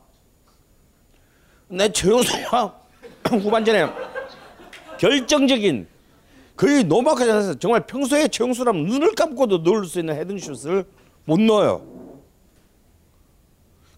[1.70, 2.80] 내 최용수가
[3.30, 3.88] 후반전에
[4.99, 5.88] 결정적인
[6.57, 10.86] 거의 노마크지 않아서 정말 평소에 최용수라면 눈을 감고도 넣을 수 있는 헤딩슛을
[11.26, 11.88] 못 넣어요.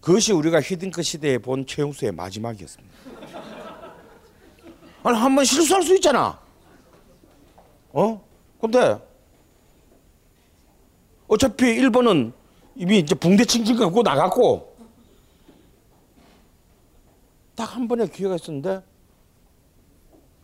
[0.00, 2.94] 그것이 우리가 히딩크 시대에 본 최용수의 마지막이었습니다.
[5.04, 6.38] 아니 한 번 실수할 수 있잖아.
[7.92, 8.24] 어?
[8.60, 8.96] 근데
[11.32, 12.30] 어차피 1번은
[12.76, 14.76] 이미 이제 붕대 칭칭 갖고 나갔고
[17.54, 18.82] 딱 한 번의 기회가 있었는데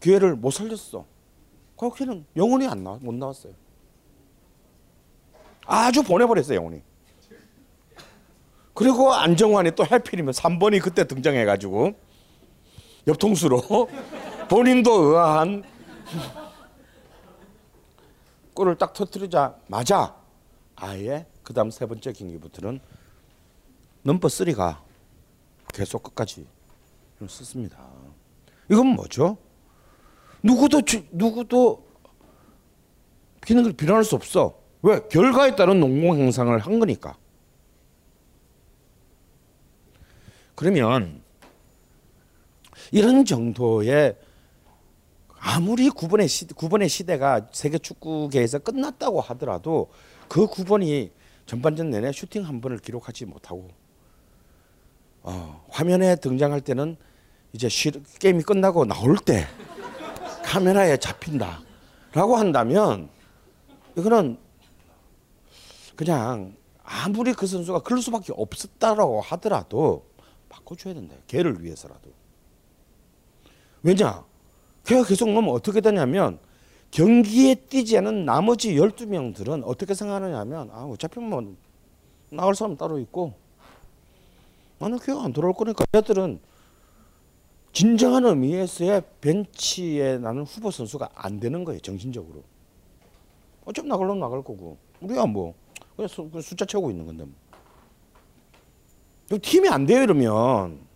[0.00, 1.04] 기회를 못 살렸어.
[1.76, 3.52] 거기는 영혼이 안 나, 못 나왔어요.
[5.66, 6.80] 아주 보내버렸어요, 영혼이.
[8.72, 11.92] 그리고 안정환이 또 해필이면 3번이 그때 등장해가지고
[13.08, 13.60] 옆통수로
[14.48, 15.64] 본인도 의아한
[18.54, 20.17] 골을 딱 터뜨리자마자
[20.80, 22.80] 아예 그 다음 세 번째 경기부터는
[24.02, 24.78] 넘버 3가
[25.74, 26.46] 계속 끝까지
[27.20, 27.84] 썼습니다.
[28.70, 29.36] 이건 뭐죠?
[30.42, 31.86] 누구도 누구도
[33.44, 34.58] 기능을 비난할 수 없어.
[34.82, 35.00] 왜?
[35.08, 37.16] 결과에 따른 농공 행상을 한 거니까.
[40.54, 41.22] 그러면
[42.92, 44.16] 이런 정도의
[45.40, 49.90] 아무리 9번의 시, 9번의 시대가 세계 축구계에서 끝났다고 하더라도
[50.28, 51.10] 그 9번이
[51.46, 53.70] 전반전 내내 슈팅 한 번을 기록하지 못하고
[55.22, 56.96] 어, 화면에 등장할 때는
[57.52, 59.46] 이제 쉬, 게임이 끝나고 나올 때
[60.44, 63.08] 카메라에 잡힌다라고 한다면
[63.96, 64.38] 이거는
[65.96, 70.06] 그냥 아무리 그 선수가 그럴 수밖에 없었다라고 하더라도
[70.48, 71.14] 바꿔줘야 된다.
[71.26, 72.10] 걔를 위해서라도.
[73.82, 74.24] 왜냐?
[74.84, 76.38] 걔가 계속 넣으면 어떻게 되냐면
[76.90, 81.54] 경기에 뛰지 않은 나머지 12명들은 어떻게 생각하느냐면 아, 어차피 뭐
[82.30, 83.34] 나갈 사람 따로 있고
[84.78, 86.40] 나는 걔가 안 돌아올 거니까 얘들은
[87.72, 92.42] 진정한 의미에서의 벤치에 나는 후보 선수가 안 되는 거예요 정신적으로
[93.64, 95.54] 어차피 나갈려면 나갈 거고 우리가 뭐
[95.94, 97.24] 그냥 수- 그 숫자 채우고 있는 건데.
[97.24, 99.38] 뭐.
[99.42, 100.87] 팀이 안 돼요 이러면.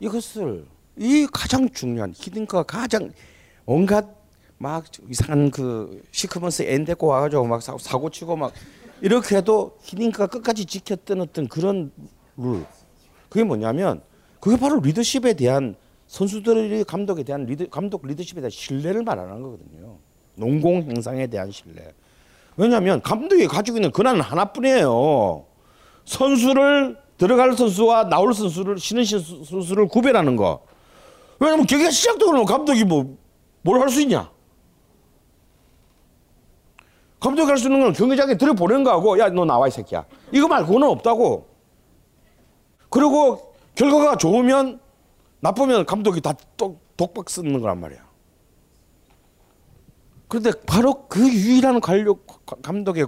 [0.00, 0.66] 이것을
[0.96, 3.10] 이 가장 중요한 히딩크가 가장
[3.64, 4.06] 온갖
[4.58, 8.52] 막 이상한 그 시커먼스 앤 데리고 와가지고 막 사- 사고 치고 막
[9.02, 11.92] 이렇게 해도 히딩크가 끝까지 지켰던 어떤 그런
[12.36, 12.64] 룰
[13.28, 14.00] 그게 뭐냐면
[14.40, 15.74] 그게 바로 리더십에 대한
[16.06, 19.98] 선수들의 감독에 대한 리더 감독 리더십에 대한 신뢰를 말하는 거거든요.
[20.36, 21.92] 농공 행상에 대한 신뢰.
[22.56, 25.44] 왜냐하면 감독이 가지고 있는 권한은 하나뿐이에요.
[26.04, 28.94] 선수를 들어갈 선수와 나올 선수를 시-
[29.44, 30.62] 선수를 구별하는 거.
[31.40, 33.04] 왜냐면 경기가 시작도 그러면 감독이 뭐
[33.64, 34.30] 뭘 할 수 있냐?
[37.20, 40.04] 감독이 할 수 있는 건 경기장에 들여보내는 거하고 야 너 나와 이 새끼야.
[40.32, 41.48] 이거 말고는 없다고.
[42.90, 44.78] 그리고 결과가 좋으면
[45.40, 48.06] 나쁘면 감독이 다 독, 독박 쓰는 거란 말이야.
[50.28, 52.26] 그런데 바로 그 유일한 관력
[52.62, 53.06] 감독의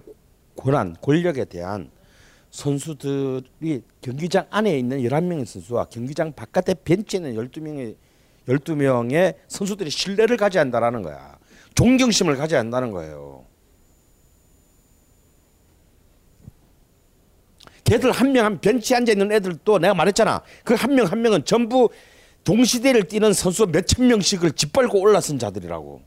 [0.57, 1.91] 권한, 권력에 대한
[2.51, 7.97] 선수들이 경기장 안에 있는 11명의 선수와 경기장 바깥에 벤치에 있는 12명의
[8.49, 11.39] 12명의 선수들이 신뢰를 가져야 한다라는 거야.
[11.75, 13.45] 존경심을 가져야 한다는 거예요.
[17.85, 20.43] 걔들 한 명 한 벤치에 앉아 있는 애들도 내가 말했잖아.
[20.65, 21.89] 그 한 명 한 명은 전부
[22.45, 26.03] 동시대를 뛰는 선수 몇 천 명씩을 짓밟고 올라선 자들이라고.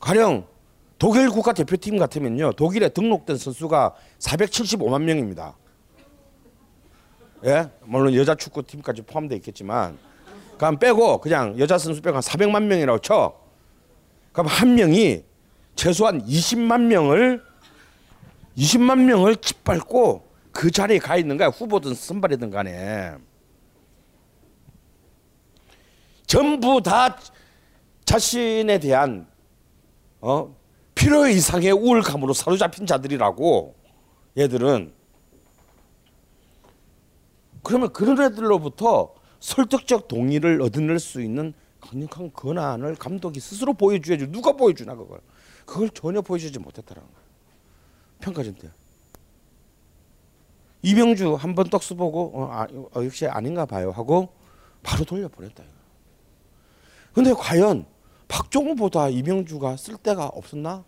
[0.00, 0.46] 가령
[0.98, 2.52] 독일 국가대표팀 같으면요.
[2.52, 5.56] 독일에 등록된 선수가 475만 명입니다.
[7.44, 7.70] 예?
[7.82, 9.98] 물론 여자 축구팀까지 포함되어 있겠지만
[10.56, 13.38] 그럼 빼고 그냥 여자 선수 빼고 한 400만 명이라고 쳐.
[14.32, 15.22] 그럼 한 명이
[15.74, 17.42] 최소한 20만 명을
[18.56, 21.48] 20만 명을 짓밟고 그 자리에 가 있는 거야.
[21.48, 23.14] 후보든 선발이든 간에.
[26.26, 27.18] 전부 다
[28.06, 29.26] 자신에 대한
[30.20, 30.56] 어?
[30.96, 33.76] 필요 이상의 우울감으로 사로잡힌 자들이라고.
[34.36, 34.92] 얘들은.
[37.62, 44.26] 그러면 그런 애들로부터 설득적 동의를 얻어낼 수 있는 강력한 권한을 감독이 스스로 보여줘야지.
[44.32, 45.20] 누가 보여주나 그걸.
[45.64, 47.22] 그걸 전혀 보여주지 못했다라는 거야.
[48.20, 48.70] 평가전 때.
[50.82, 54.28] 이명주 한 번 떡수 보고 어, 아, 어, 역시 아닌가 봐요 하고
[54.82, 55.72] 바로 돌려보냈다 이거.
[57.12, 57.84] 근데 과연
[58.28, 60.84] 박종우보다 이명주가 쓸 데가 없었나?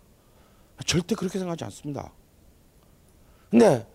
[0.85, 2.11] 절대 그렇게 생각하지 않습니다.
[3.49, 3.87] 근데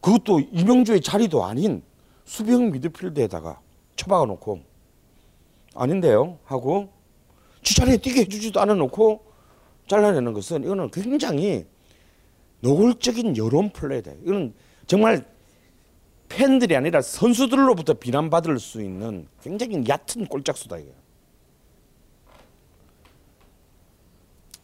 [0.00, 1.82] 그것도 이명주의 자리도 아닌
[2.24, 3.60] 수비형 미드필드에다가
[3.96, 4.60] 처박아 놓고
[5.74, 6.92] 아닌데요 하고
[7.62, 9.24] 지 자리에 뛰게 해주지도 않아 놓고
[9.88, 11.66] 잘라내는 것은 이거는 굉장히
[12.60, 14.12] 노골적인 여론 플레이다.
[14.22, 14.54] 이거는
[14.86, 15.26] 정말
[16.28, 20.90] 팬들이 아니라 선수들로부터 비난받을 수 있는 굉장히 얕은 꼴짝수다 이거.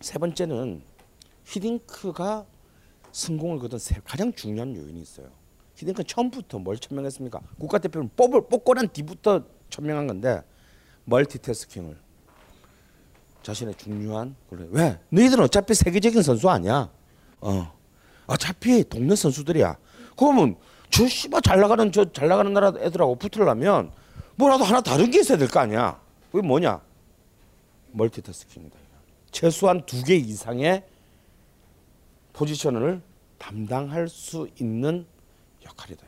[0.02, 0.82] 세 번째는
[1.44, 2.44] 히딩크가
[3.12, 5.28] 성공을 거둔 세- 가장 중요한 요인이 있어요.
[5.76, 7.40] 히딩크 처음부터 뭘 천명했습니까?
[7.58, 10.42] 국가대표를 뽑을 뽑고 난 뒤부터 천명한 건데
[11.04, 11.96] 멀티태스킹을
[13.42, 16.90] 자신의 중요한 그래 왜 너희들은 어차피 세계적인 선수 아니야.
[17.40, 17.72] 어
[18.26, 19.76] 어차피 동네 선수들이야.
[20.16, 20.56] 그러면
[20.90, 23.90] 저 씨발 잘 나가는 저 잘 나가는 나라 애들하고 붙으려면
[24.36, 26.00] 뭐라도 하나 다른 게 있어야 될 거 아니야.
[26.30, 26.80] 그게 뭐냐?
[27.92, 28.78] 멀티태스킹이다.
[29.32, 30.84] 최소한 두 개 이상의
[32.32, 33.02] 포지션을
[33.38, 35.06] 담당할 수 있는
[35.64, 36.06] 역할이다.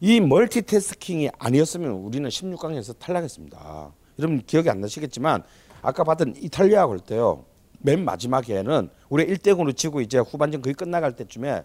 [0.00, 3.92] 이 멀티태스킹이 아니었으면 우리는 16강에서 탈락했습니다.
[4.18, 5.42] 여러분 기억이 안 나시겠지만
[5.82, 7.44] 아까 봤던 이탈리아 걸 때요.
[7.80, 11.64] 맨 마지막에는 우리 1대 0으로 지고 이제 후반전 거의 끝나갈 때쯤에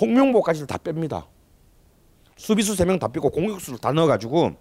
[0.00, 1.26] 홍명보까지 다 뺍니다.
[2.36, 4.52] 수비수 3명 다 빼고 공격수를 다 넣어가지고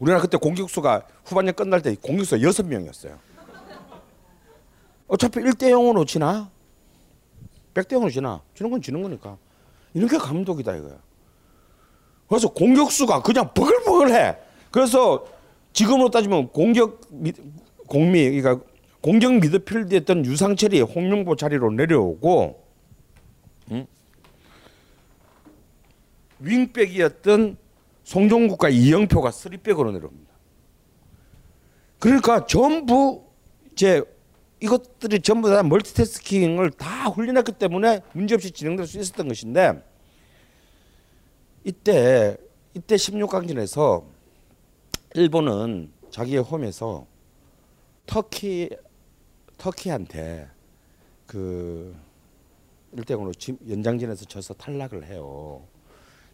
[0.00, 3.16] 우리나라 그때 공격수가 후반전 끝날 때 공격수가 6명이었어요.
[5.06, 6.50] 어차피 1대 0으로 지나?
[7.74, 8.40] 100대 0으로 지나?
[8.54, 9.36] 지는 건 지는 거니까.
[9.92, 10.96] 이렇게 감독이다 이거야.
[12.28, 14.36] 그래서 공격수가 그냥 버글버글해.
[14.70, 15.26] 그래서
[15.72, 17.32] 지금으로 따지면 공격 미,
[17.86, 18.64] 공미 그러니까
[19.02, 22.64] 공격 미드필드였던 유상철이 홍명보 자리로 내려오고
[23.72, 23.86] 응?
[26.38, 27.56] 윙백이었던
[28.10, 30.32] 송종국과 이영표가 쓰리백으로 내려옵니다.
[32.00, 33.24] 그러니까 전부
[33.70, 34.02] 이제
[34.58, 39.80] 이것들이 전부 다 멀티태스킹을 다 훈련했기 때문에 문제없이 진행될 수 있었던 것인데
[41.62, 42.36] 이때
[42.74, 44.02] 이때 16강전에서
[45.14, 47.06] 일본은 자기의 홈에서
[48.06, 48.70] 터키
[49.56, 50.48] 터키한테
[51.28, 51.94] 그
[52.92, 55.62] 1대 0으로 연장전에서 져서 탈락을 해요.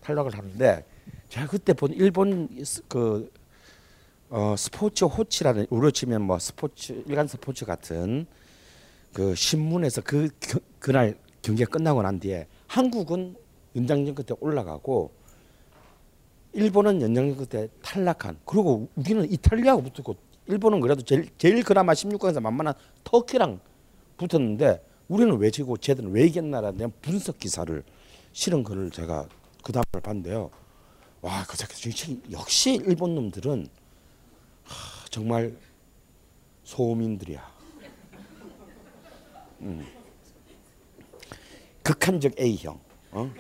[0.01, 0.96] 탈락을 하는데
[1.29, 3.31] 제가 그때 본 일본 스- 그
[4.31, 8.27] 어, 스포츠 호치라는 우리로 치면 뭐 스포츠 일간 스포츠 같은
[9.13, 13.37] 그 신문에서 그 겨- 그날 경기가 끝나고 난 뒤에 한국은
[13.77, 15.13] 연장전 끝에 올라가고
[16.53, 20.17] 일본은 연장전 끝에 탈락한 그리고 우리는 이탈리아하고 붙었고
[20.47, 22.75] 일본은 그래도 제일, 제일 그나마 16강에서 만만한
[23.05, 23.61] 터키랑
[24.17, 27.83] 붙었는데 우리는 왜 지고 쟤들은 왜 이겼나라는 분석 기사를
[28.33, 29.29] 실은 글을 제가
[29.63, 30.51] 그 다음을 봤는데요.
[31.23, 33.69] 와, 그 새끼 역시 일본 놈들은
[34.65, 35.57] 하, 정말
[36.65, 37.57] 소민들이야.
[39.63, 39.87] 음.
[41.83, 42.81] 극한적 A형.
[43.13, 43.31] 어?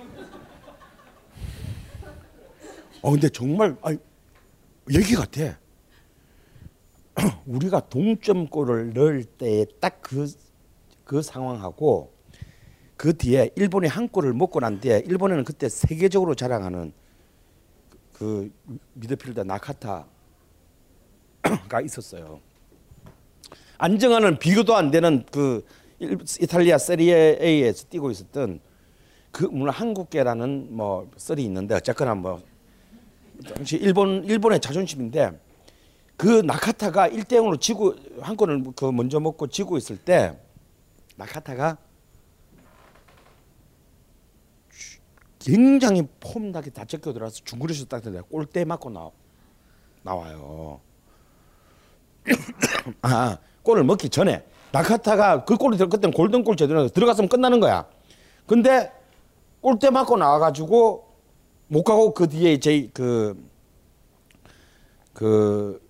[3.03, 3.91] 어 근데 정말 아
[4.91, 5.59] 얘기 같아.
[7.47, 10.33] 우리가 동점골을 넣을 때딱그
[11.05, 12.13] 그 상황하고
[12.97, 16.93] 그 뒤에 일본이 한 골을 먹고 난 뒤에 일본에는 그때 세계적으로 자랑하는
[18.17, 18.51] 그
[18.95, 20.07] 미드필더 나카타가
[21.85, 22.41] 있었어요.
[23.77, 25.67] 안정환은 비교도 안 되는 그
[25.99, 28.61] 일- 이탈리아 세리에 A에서 뛰고 있었던
[29.31, 32.41] 그 물론 한국계라는 뭐 썰이 있는데 어쨌거나 뭐
[33.55, 35.39] 당시 일본 일본의 자존심인데
[36.17, 40.39] 그 나카타가 1대 0으로 지고 한 골을 그 먼저 먹고 지고 있을 때
[41.17, 41.77] 나카타가
[45.47, 49.09] 굉장히 폼나게 다 적겨 들어와서 중거리에서 딱 들어 골대 맞고 나
[50.03, 50.81] 나와요.
[53.03, 57.89] 아 골을 먹기 전에 나카타가 그 골을 들어 그때는 골든골 제대로 들어갔으면 끝나는 거야.
[58.45, 58.91] 근데
[59.61, 61.07] 골대 맞고 나와가지고
[61.69, 62.91] 못 가고 그 뒤에 이제
[65.15, 65.81] 그그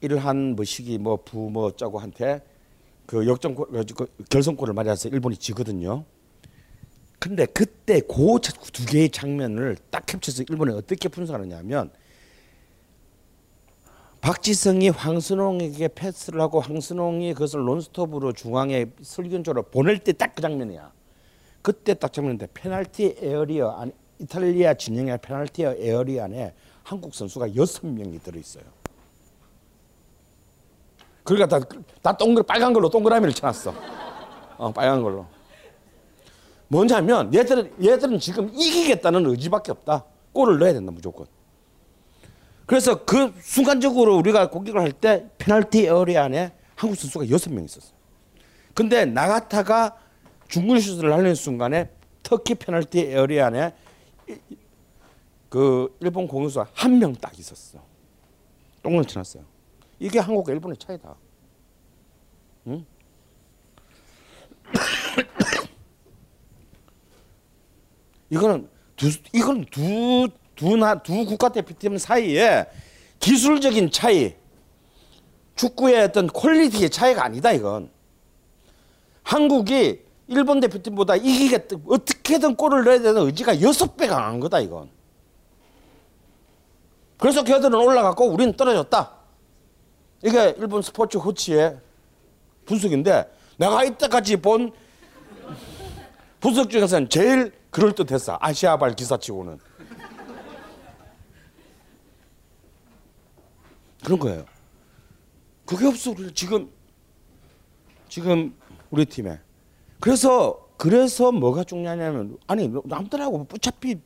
[0.00, 2.42] 일을 한 뭐 시기 뭐 부뭐 짜고한테
[3.04, 6.04] 그 역전 골 그 결승골을 맞아서 일본이 지거든요.
[7.18, 8.38] 근데 그때 그
[8.72, 11.90] 두 개의 장면을 딱 캡쳐서 일본이 어떻게 분석하느냐면
[14.20, 20.92] 박지성이 황순홍에게 패스를 하고 황순홍이 그것을 논스톱으로 중앙에 설견조로 보낼 때 딱 그 장면이야.
[21.62, 28.18] 그때 딱 장면인데 페널티 에어리어 안 이탈리아 진영의 페널티 에어리어 안에 한국 선수가 여섯 명이
[28.20, 28.64] 들어 있어요.
[31.22, 31.66] 그러니까 다,
[32.02, 33.74] 다 동글 빨간 걸로 동그라미를 쳐놨어.
[34.58, 35.26] 어, 빨간 걸로.
[36.68, 40.04] 뭐냐면 얘들은 얘들은 지금 이기겠다는 의지밖에 없다.
[40.32, 41.26] 골을 넣어야 된다 무조건.
[42.66, 47.94] 그래서 그 순간적으로 우리가 공격을 할 때 페널티 에어리어 안에 한국 선수가 여섯 명 있었어.
[48.74, 49.96] 근데 나가타가
[50.48, 51.90] 중거리 슛을 하는 순간에
[52.22, 53.72] 터키 페널티 에어리어 안에
[54.28, 54.56] 이-
[55.48, 57.78] 그 일본 공격수가 한 명 딱 있었어.
[58.82, 59.44] 똥을 쳐놨어요.
[60.00, 61.14] 이게 한국과 일본의 차이다.
[62.66, 62.84] 응?
[68.30, 72.66] 이거는 두 이건 두두나두 국가 대표팀 사이에
[73.20, 74.34] 기술적인 차이,
[75.54, 77.90] 축구의 어떤 퀄리티의 차이가 아니다 이건.
[79.22, 84.90] 한국이 일본 대표팀보다 이기겠다 어떻게든 골을 넣어야 되는 의지가 여섯 배 강한 거다 이건.
[87.18, 89.12] 그래서 걔들은 올라갔고 우리는 떨어졌다.
[90.22, 91.78] 이게 일본 스포츠 호치의
[92.66, 94.72] 분석인데 내가 이때까지 본
[96.40, 98.38] 분석 중에서는 제일 그럴 듯했어.
[98.40, 99.58] 아시아발 기사치고는
[104.02, 104.46] 그런 거예요.
[105.66, 106.70] 그게 없어 지금
[108.08, 108.56] 지금
[108.90, 109.38] 우리 팀에.
[110.00, 114.00] 그래서 그래서 뭐가 중요하냐면 아니 남들하고 어차피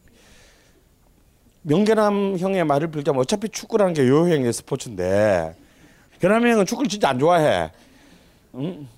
[1.62, 5.54] 명계남 형의 말을 빌자면 어차피 축구라는 게 요형의 스포츠인데
[6.18, 7.70] 계남 형은 축구를 진짜 안 좋아해.
[8.56, 8.88] 응?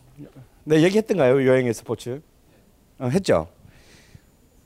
[0.65, 2.23] 내 얘기했던가요 요행의 스포츠?
[2.99, 3.49] 어, 했죠.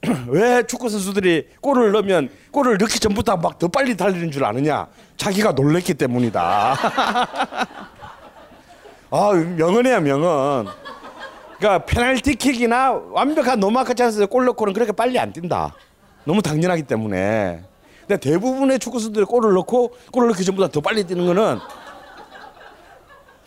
[0.28, 4.86] 왜 축구 선수들이 골을 넣으면 골을 넣기 전부터 막 더 빨리 달리는 줄 아느냐?
[5.16, 6.76] 자기가 놀랬기 때문이다.
[9.10, 10.68] 아 명언이야 명언.
[11.58, 15.74] 그러니까 페널티킥이나 완벽한 노마크 찬스에서 골 넣고는 그렇게 빨리 안 뛴다.
[16.24, 17.62] 너무 당연하기 때문에.
[18.06, 21.58] 근데 대부분의 축구 선수들이 골을 넣고 골을 넣기 전보다 더 빨리 뛰는 거는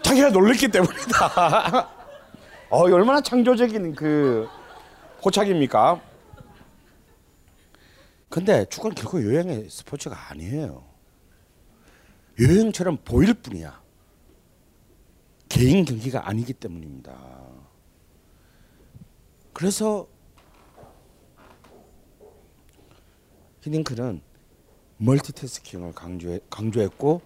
[0.01, 1.87] 자기가 놀랬기 때문이다.
[2.71, 4.47] 어, 얼마나 창조적인 그
[5.21, 5.99] 포착입니까?
[8.29, 10.83] 근데 축구는 결국 요행의 스포츠가 아니에요.
[12.39, 13.81] 요행처럼 보일 뿐이야.
[15.49, 17.17] 개인 경기가 아니기 때문입니다.
[19.51, 20.07] 그래서
[23.61, 24.21] 히딩크는
[24.97, 27.21] 멀티태스킹을 강조해, 강조했고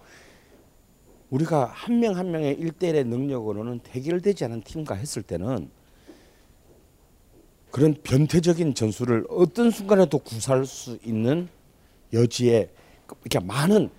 [1.30, 5.70] 우리가 한 명 한 명의 일대일의 능력으로는 해결되지 않은 팀과 했을 때는
[7.74, 11.48] 그런 변태적인 전술을 어떤 순간에도 구사할 수 있는
[12.12, 12.70] 여지에
[13.24, 13.90] 이렇게 많은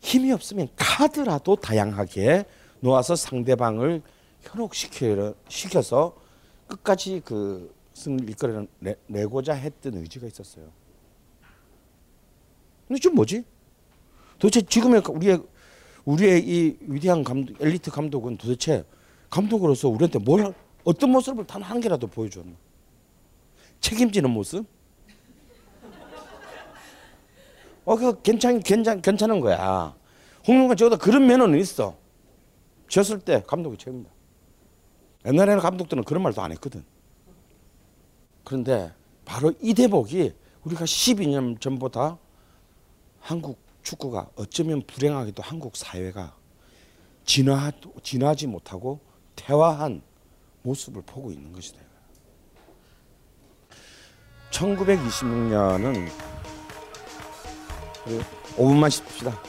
[0.00, 2.44] 힘이 없으면 카드라도 다양하게
[2.78, 4.02] 놓아서 상대방을
[4.42, 6.14] 현혹시켜 시켜서
[6.68, 10.66] 끝까지 그 승리를 이끌어 내, 내고자 했던 의지가 있었어요.
[12.86, 13.42] 근데 지금 뭐지?
[14.38, 15.42] 도대체 지금의 우리의
[16.04, 18.84] 우리의 이 위대한 감독, 엘리트 감독은 도대체
[19.28, 20.54] 감독으로서 우리한테 뭘 할-
[20.84, 22.52] 어떤 모습을 단 한 개라도 보여줬나?
[23.80, 24.66] 책임지는 모습?
[27.84, 29.96] 어, 그 괜찮 괜찮 괜찮은 거야.
[30.46, 31.96] 홍명관 저보다 그런 면허는 있어.
[32.88, 34.10] 졌을 때 감독이 책임다.
[35.26, 36.84] 옛날에는 감독들은 그런 말도 안 했거든.
[38.44, 38.92] 그런데
[39.24, 40.34] 바로 이 대목이
[40.64, 42.18] 우리가 12년 전보다
[43.20, 46.36] 한국 축구가 어쩌면 불행하게도 한국 사회가
[47.24, 47.70] 진화
[48.02, 49.00] 진화하지 못하고
[49.36, 50.02] 퇴화한
[50.62, 51.87] 모습을 보고 있는 것이다.
[54.50, 56.08] 1926년은
[58.56, 59.40] 5분만 쉽시다.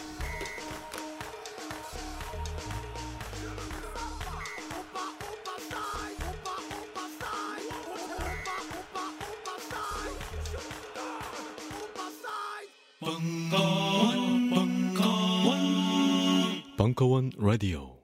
[16.78, 17.99] 벙커원 라디오